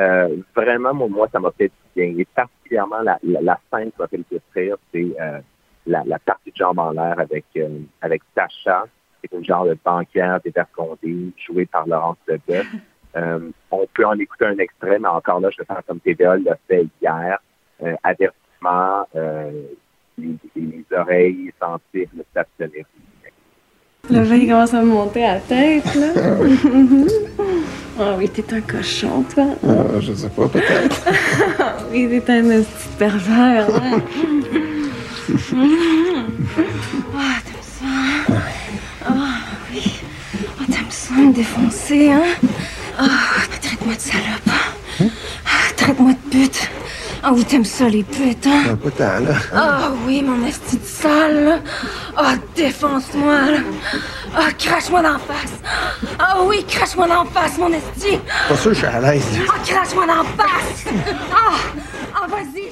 [0.00, 2.06] Euh, vraiment, moi, ça m'a fait bien.
[2.18, 5.38] Et particulièrement la, la, scène qui m'a fait le plus rire, c'est euh,
[5.86, 8.86] la, la, partie de jambes en l'air avec euh, avec Sacha,
[9.20, 12.66] qui est une genre de banquière dévergondée, jouée par Laurence Leboeuf.
[13.16, 16.56] Euh, on peut en écouter un extrait, mais encore là, je pense comme TVA l'a
[16.68, 17.38] fait hier.
[17.82, 19.50] Euh, avertissement, euh,
[20.18, 22.84] les, les, oreilles sentir le stationnaire.
[24.10, 26.08] Le vin commence à me monter à la tête, là.
[28.02, 29.44] Ah oui, t'es un cochon, toi.
[29.62, 31.04] Ah, je sais pas, peut-être.
[31.92, 34.00] Oui, t'es un petit pervers, hein.
[37.14, 37.84] Ah, t'aimes ça?
[39.04, 39.36] Ah
[39.70, 40.00] oui.
[40.58, 42.22] Ah, t'aimes ça me défoncer, hein?
[42.98, 43.06] Ah,
[43.60, 45.10] traite-moi de salope.
[45.46, 46.68] Ah, traite-moi de pute.
[47.22, 48.76] Ah oui, t'aimes ça, les putes, hein?
[48.82, 49.34] pas tant, là.
[49.54, 51.60] Ah oui, mon esti de sale,
[52.16, 53.58] Ah, défonce-moi, là.
[54.34, 55.52] Ah, crache-moi d'en face.
[56.18, 58.18] Ah oui, crache-moi d'en face, mon esti.
[58.48, 59.22] Pas sûr que je suis à l'aise.
[59.48, 60.84] Ah, crache-moi d'en face.
[61.30, 61.56] Ah,
[62.14, 62.70] ah, vas-y.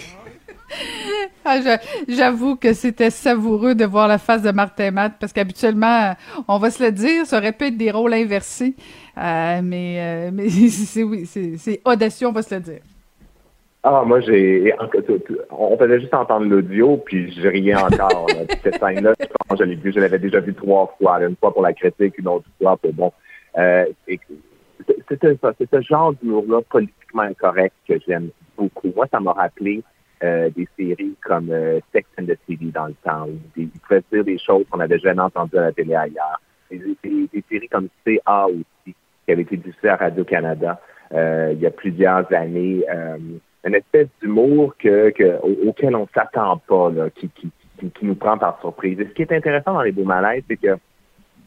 [1.50, 6.12] Ah, j'avoue que c'était savoureux de voir la face de Martin Matt parce qu'habituellement,
[6.46, 8.74] on va se le dire, ça aurait pu être des rôles inversés.
[9.16, 12.80] Euh, mais euh, mais c'est oui, c'est audacieux, on va se le dire.
[13.82, 14.74] Ah, moi, j'ai.
[15.50, 18.26] On faisait juste entendre l'audio, puis je riais encore.
[18.62, 19.14] cette scène-là,
[19.58, 21.22] je l'ai je l'avais déjà vu trois fois.
[21.22, 23.12] Une fois pour la critique, une autre fois pour bon.
[23.56, 28.92] Euh, c'est ce genre d'humour-là politiquement incorrect que j'aime beaucoup.
[28.94, 29.82] Moi, ça m'a rappelé
[30.22, 31.52] euh, des séries comme
[31.92, 34.98] Sex and the City dans le temps, où ils pouvaient dire des choses qu'on n'avait
[34.98, 36.40] jamais entendues à la télé ailleurs.
[36.70, 40.81] Des, séries comme CA aussi, qui avait été diffusé à Radio-Canada
[41.12, 42.85] euh, il y a plusieurs années.
[42.92, 43.16] Euh,
[43.64, 48.38] une espèce d'humour que, que, auquel on s'attend pas, là, qui, qui, qui, nous prend
[48.38, 48.98] par surprise.
[49.00, 50.76] Et ce qui est intéressant dans les beaux malaises, c'est que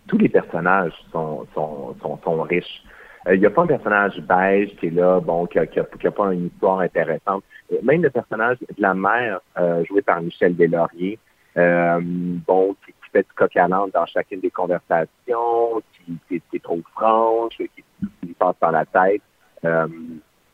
[0.08, 2.84] tous les personnages sont, sont, sont riches.
[3.28, 6.34] Euh, il n'y a pas un personnage beige qui est là, bon, qui n'a pas
[6.34, 7.44] une histoire intéressante.
[7.84, 9.40] Même le personnage de la mère,
[9.88, 11.18] joué par Michel Deslauriers,
[11.56, 15.82] bon, qui, fait du coq à dans chacune des conversations,
[16.30, 19.22] qui, est trop franche, qui, passe par la tête.
[19.66, 19.88] Euh,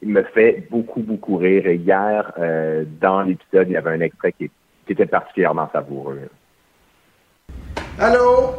[0.01, 1.65] il me fait beaucoup, beaucoup rire.
[1.67, 4.49] Et hier, euh, dans l'épisode, il y avait un extrait qui,
[4.85, 6.29] qui était particulièrement savoureux.
[7.99, 8.55] Allô?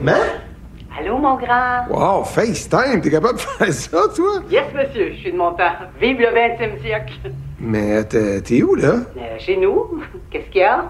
[0.00, 0.51] Mais?
[0.98, 1.86] Allô, mon grand?
[1.90, 4.42] Wow, FaceTime, t'es capable de faire ça, toi?
[4.50, 5.72] Yes, monsieur, je suis de mon temps.
[6.00, 7.14] Vive le 20e siècle.
[7.58, 8.96] Mais t'es t'es où, là?
[9.16, 10.02] Euh, chez nous?
[10.30, 10.84] Qu'est-ce qu'il y a?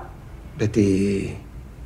[0.59, 1.29] Ben, t'es.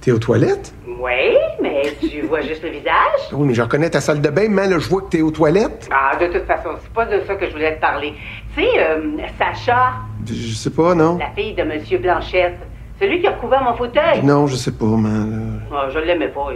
[0.01, 0.73] T'es aux toilettes?
[0.87, 3.21] Oui, mais tu vois juste le visage?
[3.33, 5.31] Oui, mais je reconnais ta salle de bain, mais là, je vois que t'es aux
[5.33, 5.89] toilettes.
[5.93, 8.15] Ah, de toute façon, c'est pas de ça que je voulais te parler.
[8.57, 9.01] Tu sais, euh,
[9.39, 9.93] Sacha,
[10.27, 11.19] Je sais pas, non?
[11.19, 12.59] la fille de monsieur Blanchette,
[13.01, 14.23] celui qui a recouvert mon fauteuil.
[14.23, 15.09] Non, je sais pas, mais.
[15.09, 15.37] là,
[15.73, 16.49] Ah, je l'aimais pas.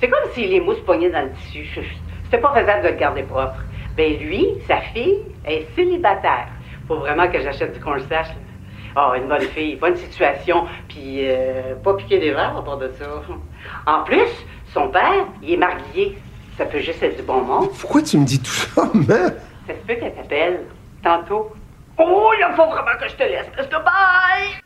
[0.00, 1.66] C'est comme si les mousses pognaient dans le tissu.
[2.24, 3.56] C'était pas faisable de le garder propre.
[3.96, 6.48] Ben lui, sa fille, est célibataire.
[6.86, 8.28] Faut vraiment que j'achète du cornstarch.
[8.28, 8.34] là.
[8.94, 12.90] Ah, une bonne fille, bonne situation, puis euh, pas piquer des verres à part de
[12.98, 13.04] ça.
[13.86, 14.28] En plus,
[14.72, 16.18] son père, il est marié.
[16.56, 17.68] Ça peut juste être du bon monde.
[17.78, 19.28] Pourquoi tu me dis tout ça, mais?
[19.66, 20.60] Ça se peut qu'elle t'appelle
[21.02, 21.52] tantôt.
[21.98, 23.50] Oh, là, faut vraiment que je te laisse.
[23.54, 24.60] Parce que bye!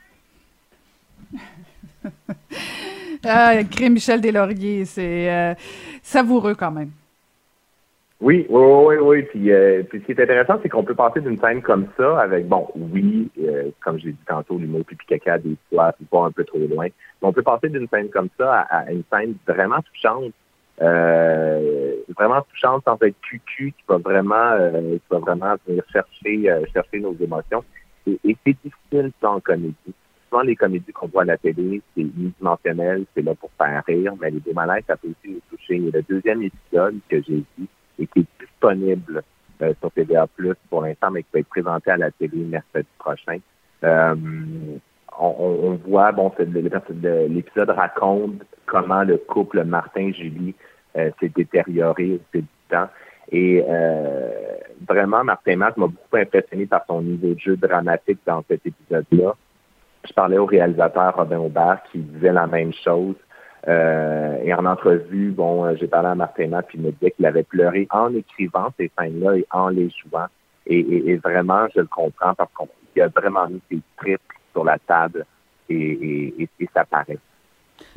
[3.24, 5.54] Ah, écrit Michel Deslauriers, c'est euh,
[6.02, 6.90] savoureux quand même.
[8.20, 9.22] Oui, oui, oui, oui.
[9.24, 12.20] Puis, euh, puis ce qui est intéressant, c'est qu'on peut passer d'une scène comme ça
[12.20, 16.24] avec, bon, oui, euh, comme j'ai dit tantôt, l'humour pipi caca des fois, c'est pas
[16.24, 16.86] un peu trop loin.
[16.86, 20.32] Mais on peut passer d'une scène comme ça à, une scène vraiment touchante,
[20.78, 27.14] vraiment touchante sans être cucu, qui va vraiment, qui va vraiment venir chercher, chercher nos
[27.20, 27.64] émotions.
[28.06, 29.94] Et, c'est difficile en comédie.
[30.30, 34.14] Souvent, les comédies qu'on voit à la télé, c'est unidimensionnel, c'est là pour faire rire,
[34.20, 35.78] mais les démalaises, ça peut aussi nous toucher.
[35.78, 37.66] Le deuxième épisode que j'ai vu
[37.98, 39.22] et qui est disponible
[39.62, 42.86] euh, sur TVA Plus pour l'instant, mais qui va être présenté à la télé mercredi
[42.98, 43.38] prochain.
[43.82, 44.14] Euh,
[45.18, 50.54] on, voit, bon, l'épisode raconte comment le couple Martin-Julie
[50.96, 52.88] euh, s'est détérioré au fil du temps.
[53.32, 54.30] Et euh,
[54.88, 59.34] vraiment, Martin Matt m'a beaucoup impressionné par son niveau de jeu dramatique dans cet épisode-là.
[60.08, 63.14] Je parlais au réalisateur Robin Aubert qui disait la même chose.
[63.68, 67.10] Euh, et en entrevue, bon, euh, j'ai parlé à Martin Matt puis il me disait
[67.10, 70.26] qu'il avait pleuré en écrivant ces scènes-là et en les jouant.
[70.66, 72.50] Et, vraiment, je le comprends parce
[72.92, 74.20] qu'il a vraiment mis ses tripes
[74.52, 75.26] sur la table
[75.68, 77.18] et, ça paraît.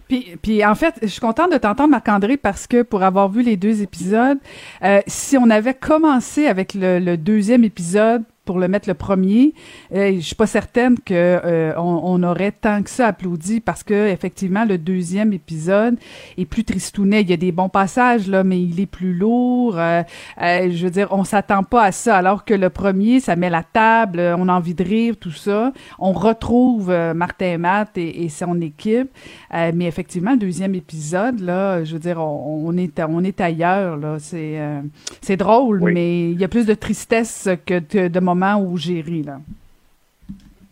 [0.08, 3.58] Puis, en fait, je suis contente de t'entendre, Marc-André, parce que pour avoir vu les
[3.58, 4.40] deux épisodes,
[4.84, 9.54] euh, si on avait commencé avec le deuxième épisode pour le mettre le premier,
[9.94, 13.84] euh, je suis pas certaine que euh, on, on aurait tant que ça applaudi parce
[13.84, 15.98] que effectivement le deuxième épisode
[16.38, 17.22] est plus tristounet.
[17.22, 19.78] Il y a des bons passages là, mais il est plus lourd.
[19.78, 20.04] Euh,
[20.42, 22.18] euh, je veux dire, on s'attend pas à ça.
[22.18, 25.32] Alors que le premier, ça met la table, euh, on a envie de rire, tout
[25.32, 25.72] ça.
[26.00, 29.10] On retrouve euh, Martin et Matt et, et son équipe.
[29.54, 33.40] Euh, mais effectivement, le deuxième épisode, là, je veux dire, on, on est on est
[33.42, 33.98] ailleurs.
[33.98, 34.82] Là, c'est euh,
[35.22, 35.94] c'est drôle, Oui.
[35.94, 39.40] mais il y a plus de tristesse que de, de moments où j'ai ri là.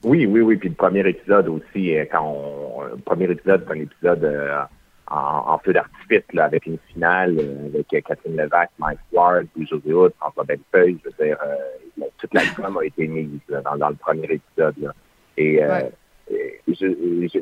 [0.03, 0.55] Oui, oui, oui.
[0.57, 4.61] Puis le premier épisode aussi, euh, quand on, le premier épisode, c'est un épisode euh,
[5.07, 9.45] en, en feu d'artifice, là, avec une finale euh, avec euh, Catherine Levac, Mike Ward,
[9.69, 10.97] José Hood, François Bellefeuille.
[11.03, 14.25] Je veux dire, euh, toute la gomme a été mise là, dans, dans le premier
[14.39, 14.75] épisode.
[14.81, 14.91] Là.
[15.37, 16.61] Et, euh, Ouais.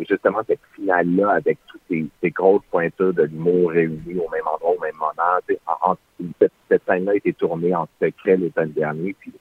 [0.10, 4.71] justement, cette finale-là, avec toutes ces, ces grosses pointures de l'humour réunies au même endroit,
[4.75, 5.97] au même moment, tu sais, en, en-
[6.39, 9.32] cette, cette scène-là a été tournée en secret l'automne dernier, puis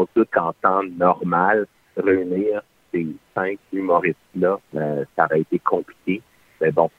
[0.00, 6.22] on doute qu'en temps normal, réunir ces cinq humoristes-là, euh, ça aurait été compliqué.
[6.60, 6.90] Mais bon,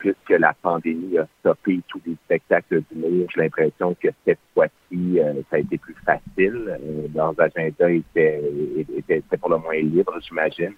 [0.00, 5.20] plus que la pandémie a stoppé tous les spectacles d'humour, j'ai l'impression que cette fois-ci,
[5.20, 6.78] euh, ça a été plus facile.
[6.80, 10.72] Euh, leurs agendas étaient, pour le moins libres, j'imagine.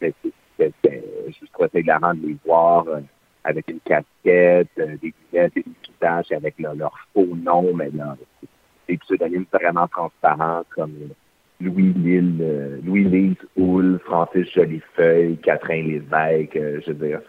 [0.00, 0.14] Mais
[0.56, 3.00] c'était juste trop hilarant de les voir euh,
[3.42, 7.90] avec une casquette, des lunettes, des visages avec leur, faux nom, mais
[8.90, 10.92] des pseudonymes vraiment transparents comme
[11.60, 17.20] Louis Lille, euh, Louis Lise Houle, Francis Jolifeuille, Catherine Lévesque, euh, je veux dire,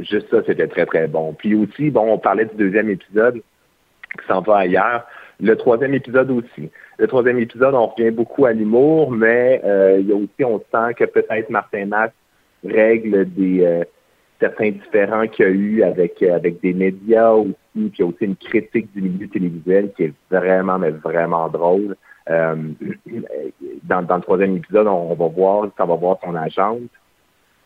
[0.00, 1.32] juste ça, c'était très, très bon.
[1.32, 5.06] Puis aussi, bon, on parlait du deuxième épisode qui s'en va ailleurs.
[5.40, 6.70] Le troisième épisode aussi.
[6.98, 10.58] Le troisième épisode, on revient beaucoup à l'humour, mais euh, il y a aussi, on
[10.58, 12.12] sent que peut-être Martin Matt
[12.64, 13.82] règle des
[14.42, 18.02] certains différends qu'il y a eu avec, euh, avec des médias aussi, puis il y
[18.02, 21.96] a aussi une critique du milieu télévisuel qui est vraiment, mais vraiment drôle.
[22.28, 22.56] Euh,
[23.84, 26.90] dans, le troisième épisode, on, va voir, on va voir son agente.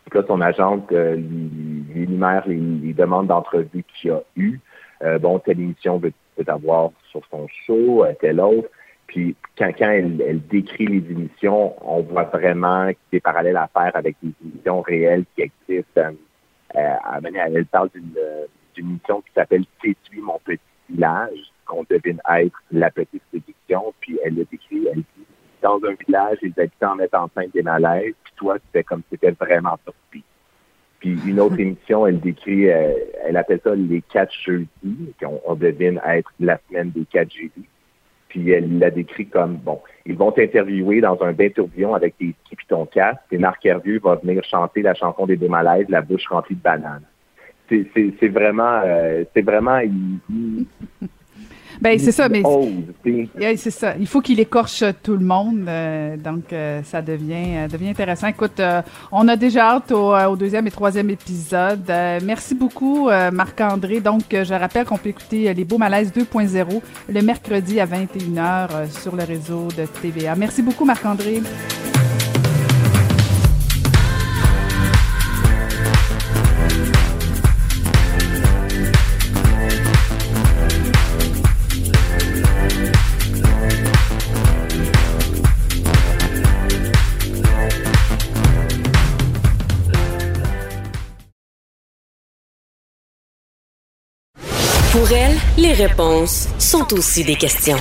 [0.05, 4.61] Puis là, son agente euh, lui, lui énumère les, demandes d'entrevue qu'il a eues.
[5.03, 8.69] Euh, bon, telle émission veut, veut avoir sur son show, telle autre.
[9.07, 14.17] Puis quand, elle, décrit les émissions, on voit vraiment y des parallèles à faire avec
[14.23, 16.13] des émissions réelles qui existent.
[16.75, 16.95] Euh,
[17.25, 17.91] elle, elle parle
[18.75, 23.95] d'une mission qui s'appelle Séduis mon petit village, qu'on devine être la petite séduction.
[24.01, 25.27] Puis elle le décrit, elle dit
[25.63, 29.33] dans un village, les habitants mettent enceinte des malaises, puis toi, c'était comme si c'était
[29.33, 30.23] vraiment surpris.
[31.01, 32.93] Puis une autre émission, elle décrit, euh,
[33.25, 37.69] elle appelle ça les quatre jeudis, qu'on on devine être la semaine des quatre jeudis.
[38.37, 42.35] Puis elle l'a décrit comme, bon, ils vont t'interviewer dans un bain tourbillon avec tes
[42.45, 45.87] skis et ton casque, et Marc Hervieux va venir chanter la chanson des deux malaises,
[45.89, 47.07] la bouche remplie de bananes.
[47.71, 49.81] C'est vraiment, euh, c'est vraiment,
[51.81, 52.43] ben, c'est ça, mais.
[53.57, 53.95] c'est ça.
[53.99, 55.65] Il faut qu'il écorche tout le monde.
[55.69, 58.29] Euh, donc, euh, ça devient, euh, devient intéressant.
[58.29, 58.61] Écoute,
[59.13, 61.91] on a déjà hâte au, deuxième et troisième épisode.
[62.25, 64.01] merci beaucoup, Marc-André.
[64.01, 69.17] Donc, je rappelle qu'on peut écouter Les Beaux Malaises 2.0 le mercredi à 21h sur
[69.17, 70.35] le réseau de TVA.
[70.37, 71.41] Merci beaucoup, Marc-André.
[71.41, 71.86] Pour
[95.59, 97.79] les réponses sont aussi des questions.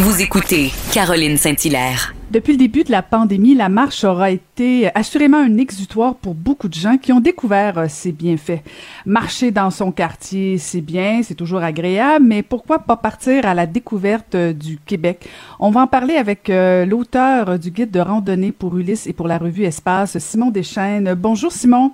[0.00, 2.14] Vous écoutez Caroline Saint-Hilaire.
[2.30, 6.68] Depuis le début de la pandémie, la marche aura été assurément un exutoire pour beaucoup
[6.68, 8.60] de gens qui ont découvert euh, ses bienfaits.
[9.06, 13.66] Marcher dans son quartier, c'est bien, c'est toujours agréable, mais pourquoi pas partir à la
[13.66, 15.26] découverte euh, du Québec?
[15.58, 19.28] On va en parler avec euh, l'auteur du guide de randonnée pour Ulysse et pour
[19.28, 21.14] la revue Espace, Simon Deschênes.
[21.14, 21.92] Bonjour Simon.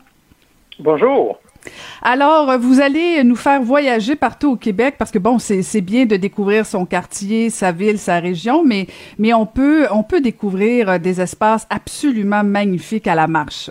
[0.81, 1.39] Bonjour.
[2.02, 6.16] Alors, vous allez nous faire voyager partout au Québec parce que bon, c'est bien de
[6.16, 8.86] découvrir son quartier, sa ville, sa région, mais
[9.18, 13.70] mais on peut on peut découvrir euh, des espaces absolument magnifiques à la marche.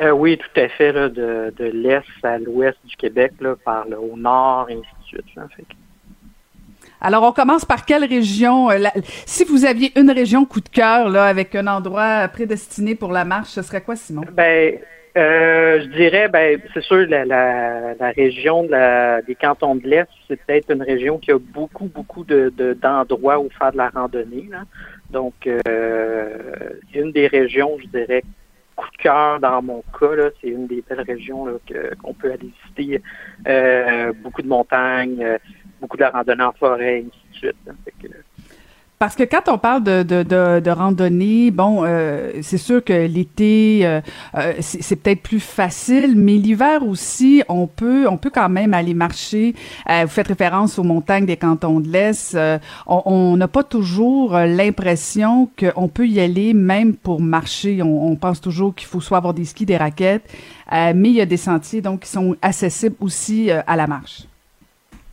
[0.00, 3.32] Euh, oui, tout à fait, de, l'est à l'ouest du Québec,
[3.64, 5.22] par le au nord, et ainsi de
[5.54, 5.68] suite.
[7.00, 8.70] Alors, on commence par quelle région?
[8.70, 8.78] Euh,
[9.24, 13.24] si vous aviez une région coup de cœur, là, avec un endroit prédestiné pour la
[13.24, 14.22] marche, ce serait quoi, Simon?
[14.32, 14.78] Ben,
[15.16, 19.86] euh, je dirais, ben, c'est sûr, la, la, la région de la, des cantons de
[19.86, 23.90] l'Est, c'est peut-être une région qui a beaucoup, beaucoup de, d'endroits où faire de la
[23.90, 24.48] randonnée.
[24.50, 24.64] Là.
[25.10, 26.38] Donc, euh,
[26.94, 28.22] une des régions, je dirais,
[28.74, 30.30] coup de cœur dans mon cas.
[30.40, 31.60] C'est une des belles régions
[32.02, 33.02] qu'on peut aller visiter.
[33.46, 35.38] Euh, beaucoup de montagnes, euh,
[35.80, 38.23] beaucoup de la randonnée en forêt, et ainsi de suite.
[38.98, 43.06] Parce que quand on parle de, de, de, de randonnée, bon, euh, c'est sûr que
[43.06, 44.00] l'été, euh,
[44.36, 48.94] euh, c'est peut-être plus facile, mais l'hiver aussi, on peut, on peut quand même aller
[48.94, 49.54] marcher.
[49.88, 52.36] vous faites référence aux montagnes des cantons de l'Est.
[52.86, 57.82] on n'a pas toujours l'impression qu'on peut y aller même pour marcher.
[57.82, 60.30] On, on pense toujours qu'il faut soit avoir des skis, des raquettes,
[60.70, 64.22] mais il y a des sentiers donc qui sont accessibles aussi à la marche.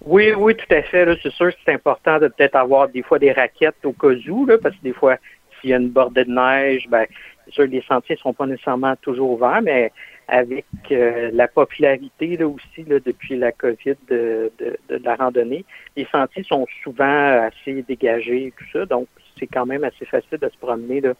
[0.03, 1.07] Oui, oui, tout à fait.
[1.21, 4.45] C'est sûr que c'est important de peut-être avoir des fois des raquettes au cas où,
[4.45, 5.17] là, parce que des fois,
[5.59, 7.05] s'il y a une bordée de neige, ben,
[7.45, 9.91] c'est sûr que les sentiers ne sont pas nécessairement toujours ouverts, mais
[10.27, 15.65] avec euh, la popularité là aussi là, depuis la COVID de, de, de, la randonnée,
[15.97, 20.37] les sentiers sont souvent assez dégagés et tout ça, donc c'est quand même assez facile
[20.37, 21.13] de se promener là,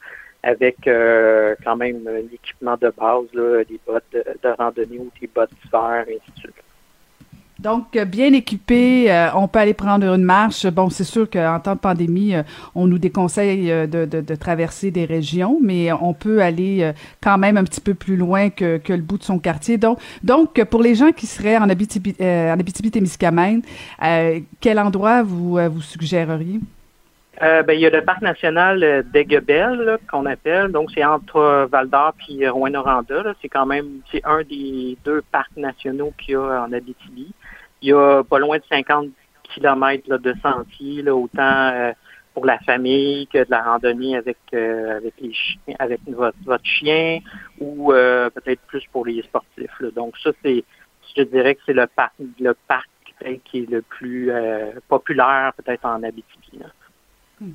[0.44, 5.52] avec euh, quand même l'équipement de base, là, des bottes de, randonnée ou des bottes
[5.64, 6.41] d'hiver, et ainsi de.
[7.62, 10.66] Donc, euh, bien équipé, euh, on peut aller prendre une marche.
[10.66, 12.42] Bon, c'est sûr qu'en temps de pandémie, euh,
[12.74, 16.92] on nous déconseille de, de, de, traverser des régions, mais on peut aller
[17.22, 19.78] quand même un petit peu plus loin que, que le bout de son quartier.
[19.78, 23.62] Donc, donc pour les gens qui seraient en Abitibi, en Abitibi-Témiscamingue,
[24.60, 26.60] quel endroit vous, vous suggéreriez?
[27.42, 30.72] Euh, ben, il y a le parc national d'Aiguebel qu'on appelle.
[30.72, 33.34] Donc, c'est entre Val d'Or et Rouen-Noranda.
[33.42, 37.34] C'est quand même c'est un des deux parcs nationaux qu'il y a en Abitibi.
[37.82, 39.10] Il y a pas loin de 50
[39.44, 41.92] kilomètres de sentiers, là, autant euh,
[42.34, 45.34] pour la famille que de la randonnée avec euh, avec les
[45.80, 47.20] avec votre, chien
[47.60, 49.82] ou euh, peut-être plus pour les sportifs.
[49.96, 50.64] Donc ça, c'est
[51.16, 52.88] je dirais que c'est le parc le parc
[53.46, 54.32] qui est le plus
[54.88, 56.60] populaire peut-être en Abitibi.
[57.40, 57.52] Hmm,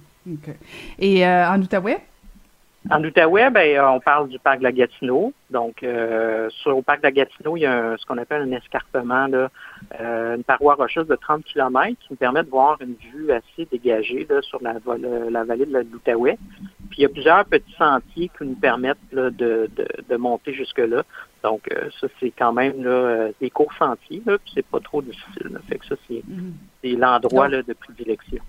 [1.01, 2.01] Et en Outaouais?
[2.89, 5.33] En Outaouais, ben, on parle du parc de la Gatineau.
[5.51, 8.53] Donc, euh, sur au parc de la Gatineau, il y a ce qu'on appelle un
[8.53, 9.51] escarpement, là,
[10.01, 13.67] euh, une paroi rocheuse de 30 km qui nous permet de voir une vue assez
[13.71, 14.75] dégagée là, sur la,
[15.31, 16.39] la vallée de l'Outaouais.
[16.91, 20.55] Puis, il y a plusieurs petits sentiers qui nous permettent là, de, de, de, monter
[20.55, 21.03] jusque-là.
[21.43, 25.03] Donc, euh, ça, c'est quand même là, des courts sentiers, là, puis c'est pas trop
[25.03, 25.59] difficile.
[25.69, 26.99] Fait que ça, c'est, mm-hmm.
[26.99, 28.43] l'endroit de prédilection.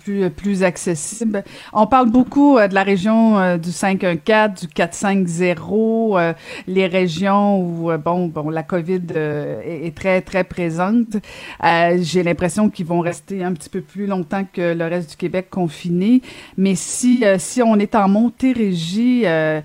[0.00, 1.44] Plus, plus accessible.
[1.72, 8.50] On parle beaucoup de la région du 514, du 450, les régions où bon, bon,
[8.50, 11.16] la COVID est, très très présente.
[11.62, 15.48] J'ai l'impression qu'ils vont rester un petit peu plus longtemps que le reste du Québec
[15.50, 16.22] confiné.
[16.56, 19.62] Mais si si on est en Montérégie, le,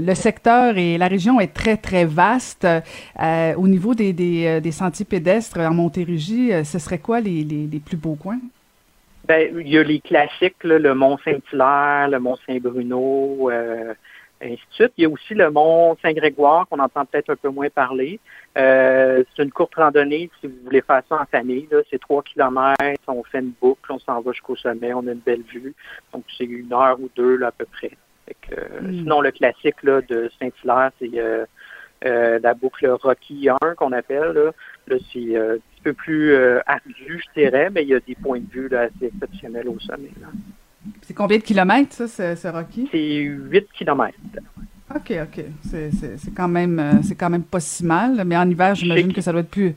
[0.00, 2.66] le, secteur et la région est très très vaste.
[3.56, 7.80] au niveau des, des, des sentiers pédestres en Montérégie, ce serait quoi les, les, les
[7.80, 8.40] plus beaux coins?
[9.30, 13.94] Ben, il y a les classiques, le Mont Saint-Hilaire, le Mont Saint-Bruno, euh,
[14.42, 14.92] ainsi de suite.
[14.96, 18.18] Il y a aussi le Mont Saint-Grégoire qu'on entend peut-être un peu moins parler.
[18.58, 21.68] Euh, c'est une courte randonnée si vous voulez faire ça en famille.
[21.92, 25.20] C'est trois kilomètres, on fait une boucle, on s'en va jusqu'au sommet, on a une
[25.20, 25.76] belle vue.
[26.12, 27.92] Donc c'est une heure ou deux là, à peu près.
[28.80, 28.92] Hmm.
[28.92, 31.12] Sinon, le classique là, de Saint-Hilaire, c'est
[32.04, 34.32] euh, la boucle Rocky 1 qu'on appelle.
[34.32, 34.50] Là,
[34.88, 35.36] là c'est
[35.80, 38.68] un peu plus euh, ardu, je dirais, mais il y a des points de vue
[38.68, 40.10] là, assez exceptionnels au sommet.
[41.02, 42.88] C'est combien de kilomètres, ça, ce, Rocky?
[42.90, 44.18] C'est 8 kilomètres.
[44.94, 45.44] OK, OK.
[45.62, 49.20] C'est quand même euh, c'est quand même pas si mal, mais en hiver, j'imagine que
[49.20, 49.74] ça doit être plus.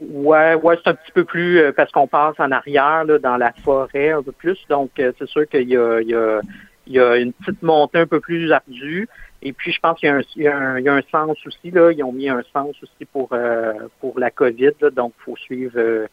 [0.00, 3.36] Ouais, ouais, c'est un petit peu plus euh, parce qu'on passe en arrière là, dans
[3.36, 4.58] la forêt un peu plus.
[4.68, 6.40] Donc c'est sûr qu'il y a, il y, a,
[6.86, 9.08] il y a une petite montée un peu plus ardue.
[9.42, 11.92] Et puis, je pense qu'il y, a un sens aussi, là.
[11.92, 15.78] Ils ont mis un sens aussi pour, euh, pour la COVID, donc il faut suivre
[15.78, 16.06] euh,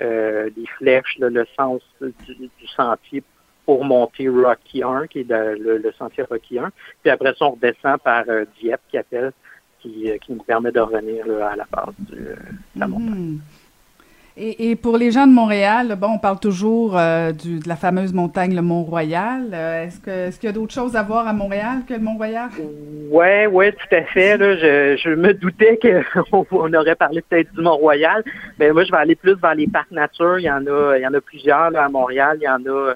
[0.00, 3.22] euh, les flèches, le sens du, sentier
[3.64, 6.70] pour monter Rocky 1, qui est le, sentier Rocky 1.
[7.02, 8.24] Puis après ça, on redescend par
[8.60, 9.32] Dieppe, qui appelle,
[9.78, 12.34] qui, qui nous permet de revenir à la base de
[12.74, 13.38] la montagne.
[14.34, 18.54] Et, pour les gens de Montréal, bon, on parle toujours euh, de la fameuse montagne,
[18.54, 19.50] le Mont-Royal.
[19.52, 22.00] Euh, est-ce que est-ce qu'il y a d'autres choses à voir à Montréal que le
[22.00, 22.48] Mont-Royal?
[23.10, 24.38] Ouais, ouais, tout à fait.
[24.38, 28.24] Là, je, je me doutais qu'on on aurait parlé peut-être du Mont-Royal.
[28.58, 30.38] Mais moi, je vais aller plus vers les parcs nature.
[30.38, 32.38] Il y en a, il y en a plusieurs là, à Montréal.
[32.40, 32.94] Il y en a,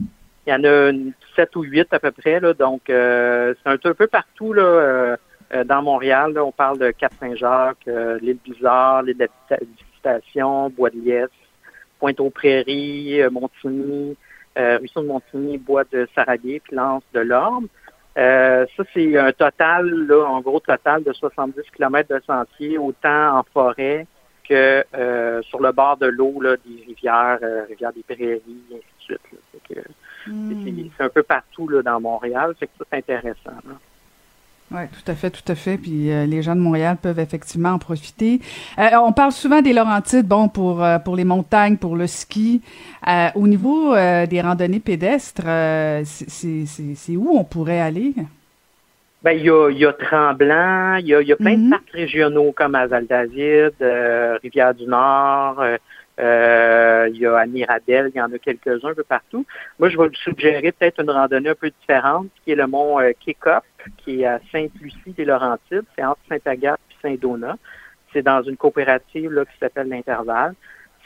[0.00, 0.90] il y en a
[1.36, 2.40] sept ou huit à peu près.
[2.40, 5.16] Là, donc, euh, c'est un, peu partout là.
[5.64, 7.86] dans Montréal, on parle de Cap-Saint-Jacques,
[8.20, 9.28] l'île Bizarre, l'île de
[10.70, 11.28] Bois de Liesse,
[11.98, 14.16] Pointe-aux-Prairies, euh, Montigny,
[14.58, 17.68] euh, Ruisseau de Montigny, Bois de Saraguet, puis Lance de l'Orme.
[18.16, 23.38] Euh, ça, c'est un total, là, en gros total de 70 km de sentier, autant
[23.38, 24.06] en forêt
[24.48, 24.84] que
[25.42, 29.20] sur le bord de l'eau des rivières, rivières des prairies, et ainsi de suite.
[30.26, 30.88] Hmm.
[30.96, 33.58] C'est un peu partout là, dans Montréal, c'est que c'est intéressant.
[34.72, 35.78] Oui, tout à fait, tout à fait.
[35.78, 38.40] Puis euh, les gens de Montréal peuvent effectivement en profiter.
[38.78, 42.60] Euh, on parle souvent des Laurentides, bon, pour, euh, pour les montagnes, pour le ski.
[43.34, 45.46] au niveau des randonnées pédestres,
[46.04, 48.14] c'est où on pourrait aller?
[49.22, 51.70] Ben, il y a, y a Tremblant, il y a, y a plein de mm-hmm.
[51.70, 53.72] parcs régionaux comme à Val-David,
[54.42, 55.62] Rivière-du-Nord,
[56.18, 59.44] euh, il y a à Mirabel, il y en a quelques-uns un peu partout.
[59.78, 63.00] Moi, je vais vous suggérer peut-être une randonnée un peu différente, qui est le mont
[63.00, 65.84] euh, qui est à Sainte-Lucie des Laurentides.
[65.94, 67.56] C'est entre Saint-Agathe et Saint-Donat.
[68.12, 70.54] C'est dans une coopérative là, qui s'appelle l'Intervalle.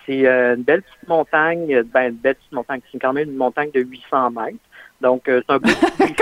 [0.07, 3.37] C'est euh, une belle petite montagne, ben, une belle petite montagne, c'est quand même une
[3.37, 4.59] montagne de 800 mètres.
[5.01, 6.15] Donc, c'est un beau petit défi.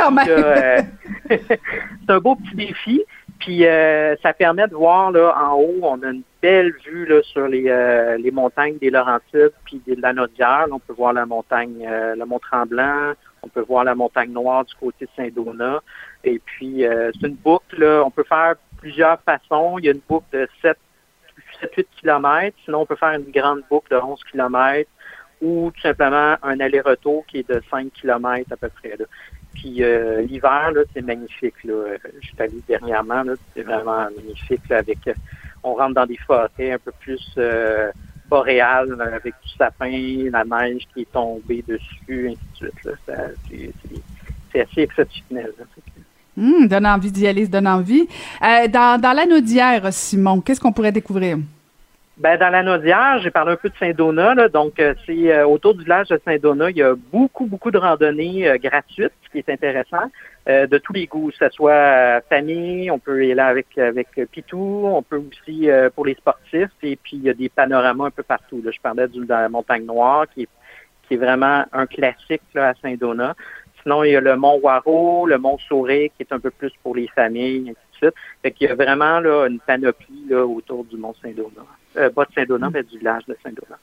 [1.49, 3.05] c'est un beau petit défi.
[3.39, 7.23] Puis euh, ça permet de voir là en haut, on a une belle vue là
[7.23, 10.67] sur les, euh, les montagnes des Laurentides puis de la Naudière.
[10.71, 13.13] On peut voir la montagne, euh, le Mont Tremblant,
[13.43, 15.81] on peut voir la montagne Noire du côté de Saint-Donat.
[16.25, 19.79] Et puis c'est une boucle, là, on peut faire plusieurs façons.
[19.79, 20.77] Il y a une boucle de 7
[21.63, 24.89] 7-8 km, sinon on peut faire une grande boucle de 11 km
[25.41, 28.97] ou tout simplement un aller-retour qui est de 5 km à peu près.
[28.97, 29.05] Là.
[29.55, 31.63] Puis euh, l'hiver, là, c'est magnifique.
[31.65, 31.97] Là.
[32.21, 34.71] Je suis allé dernièrement, là, c'est vraiment magnifique.
[34.71, 34.99] avec,
[35.69, 37.91] on rentre dans des forêts un peu plus euh,
[38.29, 42.71] boréales, avec du sapin, la neige qui est tombée dessus, ainsi de
[43.49, 44.03] suite.
[44.53, 45.53] C'est assez exceptionnel.
[46.39, 48.07] Hum, donne envie d'y aller, donne envie.
[48.43, 51.39] Euh, dans, dans l'anodière, Simon, qu'est-ce qu'on pourrait découvrir?
[52.17, 54.49] Ben, dans la Naudière, j'ai parlé un peu de Saint-Donat.
[54.49, 57.79] Donc, euh, c'est euh, autour du village de Saint-Donat, il y a beaucoup, beaucoup de
[57.79, 60.11] randonnées gratuites, ce qui est intéressant,
[60.49, 64.85] de tous les goûts, que ce soit famille, on peut y aller avec avec Pitou,
[64.87, 68.23] on peut aussi pour les sportifs, et puis il y a des panoramas un peu
[68.23, 68.63] partout.
[68.65, 68.71] Là.
[68.71, 70.49] Je parlais du, de la Montagne Noire, qui est,
[71.07, 73.35] qui est vraiment un classique là, à Saint-Donat.
[73.83, 76.73] Sinon, il y a le Mont Waro, le Mont Sauré, qui est un peu plus
[76.83, 78.15] pour les familles, et ainsi de suite.
[78.43, 81.67] Fait qu'il y a vraiment là, une panoplie là, autour du Mont Saint-Donat.
[81.97, 83.79] Euh, pas de Saint-Donat, mais du village de Saint-Donat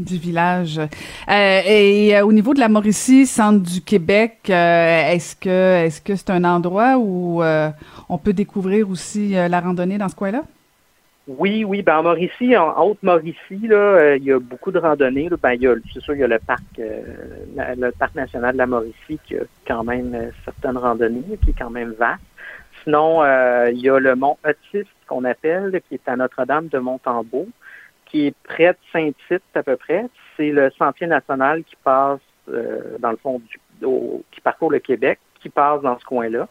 [0.00, 0.78] du village.
[0.78, 6.16] Euh, et euh, au niveau de la Mauricie, centre du Québec, est-ce que est-ce que
[6.16, 7.42] c'est un endroit où
[8.08, 10.42] on peut découvrir aussi la randonnée dans ce coin-là?
[11.38, 11.82] Oui, oui.
[11.82, 15.28] Ben, en Mauricie, en Haute-Mauricie, euh, il y a beaucoup de randonnées.
[15.40, 17.02] Ben, il y a, c'est sûr, il y a le parc, euh,
[17.76, 21.58] le parc national de la Mauricie qui a quand même euh, certaines randonnées, qui est
[21.58, 22.22] quand même vaste.
[22.82, 23.22] Sinon,
[23.66, 27.46] il y a le mont Otis qu'on appelle, qui est à Notre-Dame de Montembeau,
[28.10, 30.06] qui est près de Saint-Tite à peu près.
[30.36, 33.58] C'est le sentier national qui passe, dans le fond, du,
[34.30, 36.48] qui parcourt le Québec, qui passe dans ce coin-là.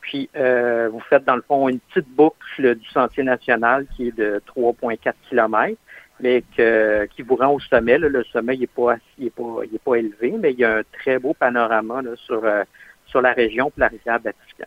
[0.00, 4.16] Puis, euh, vous faites dans le fond une petite boucle du sentier national qui est
[4.16, 5.78] de 3,4 km,
[6.20, 7.96] mais que, qui vous rend au sommet.
[7.96, 10.76] Le sommet n'est pas, il est pas, il est pas élevé, mais il y a
[10.76, 12.64] un très beau panorama là, sur, euh,
[13.06, 14.66] sur la région de la rivière Batiscan.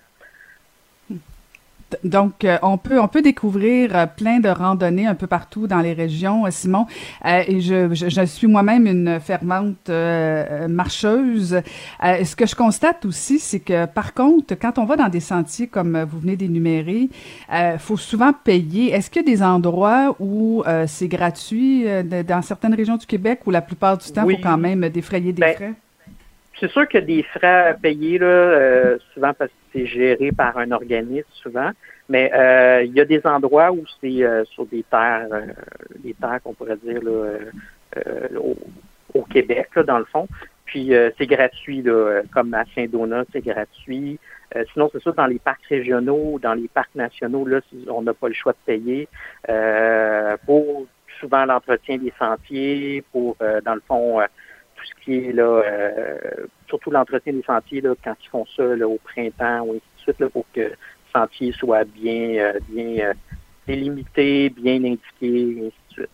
[2.03, 5.79] Donc, euh, on peut on peut découvrir euh, plein de randonnées un peu partout dans
[5.79, 6.85] les régions, euh, Simon.
[7.25, 9.89] et je, je, suis moi-même une fervente
[10.69, 11.61] marcheuse.
[12.01, 15.67] ce que je constate aussi, c'est que par contre, quand on va dans des sentiers
[15.67, 17.09] comme vous venez d'énumérer,
[17.51, 18.91] il faut souvent payer.
[18.93, 21.85] Est-ce qu'il y a des endroits où c'est gratuit
[22.27, 25.31] dans certaines régions du Québec ou la plupart du temps, il faut quand même défrayer
[25.31, 25.73] des ben, frais?
[26.59, 30.57] C'est sûr qu'il y a des frais à payer, là, souvent parce que géré par
[30.57, 31.71] un organisme souvent.
[32.09, 35.47] Mais euh, il y a des endroits où c'est euh, sur des terres, euh,
[35.99, 37.01] des terres qu'on pourrait dire
[39.13, 40.27] au, Québec, là, dans le fond.
[40.65, 41.83] Puis c'est gratuit,
[42.33, 44.19] comme à Saint-Donat, c'est gratuit.
[44.73, 48.27] sinon, c'est ça, dans les parcs régionaux, dans les parcs nationaux, là, on n'a pas
[48.27, 49.07] le choix de payer.
[50.45, 50.85] pour
[51.19, 54.19] souvent l'entretien des sentiers, pour, dans le fond,
[55.03, 55.63] qui est là,
[56.67, 60.45] surtout l'entretien des sentiers, quand ils font ça au printemps ou ainsi de suite, pour
[60.53, 60.75] que le
[61.13, 63.13] sentier soit bien, euh, bien euh,
[63.65, 66.09] délimité, bien indiqué, et ainsi de suite.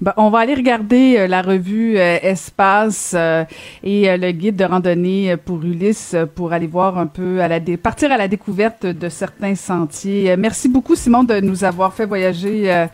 [0.00, 3.44] Ben, on va aller regarder euh, la revue euh, Espace euh,
[3.82, 8.10] et le guide de randonnée pour Ulysse pour aller voir un peu à la partir
[8.10, 10.36] à la découverte de certains sentiers.
[10.36, 12.86] merci beaucoup Simon de nous avoir fait voyager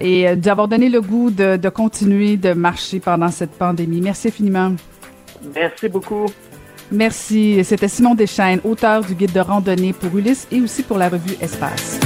[0.00, 4.00] et d'avoir donné le goût de, de continuer de marcher pendant cette pandémie.
[4.00, 4.72] Merci infiniment.
[5.54, 6.26] Merci beaucoup.
[6.90, 7.62] Merci.
[7.64, 11.36] C'était Simon Deschaines, auteur du guide de randonnée pour Ulysse et aussi pour la revue
[11.40, 12.00] Espace.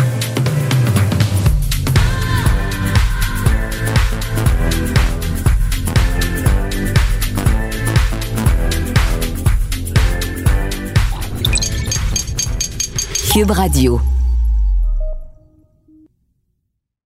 [13.31, 14.20] Cube Radio.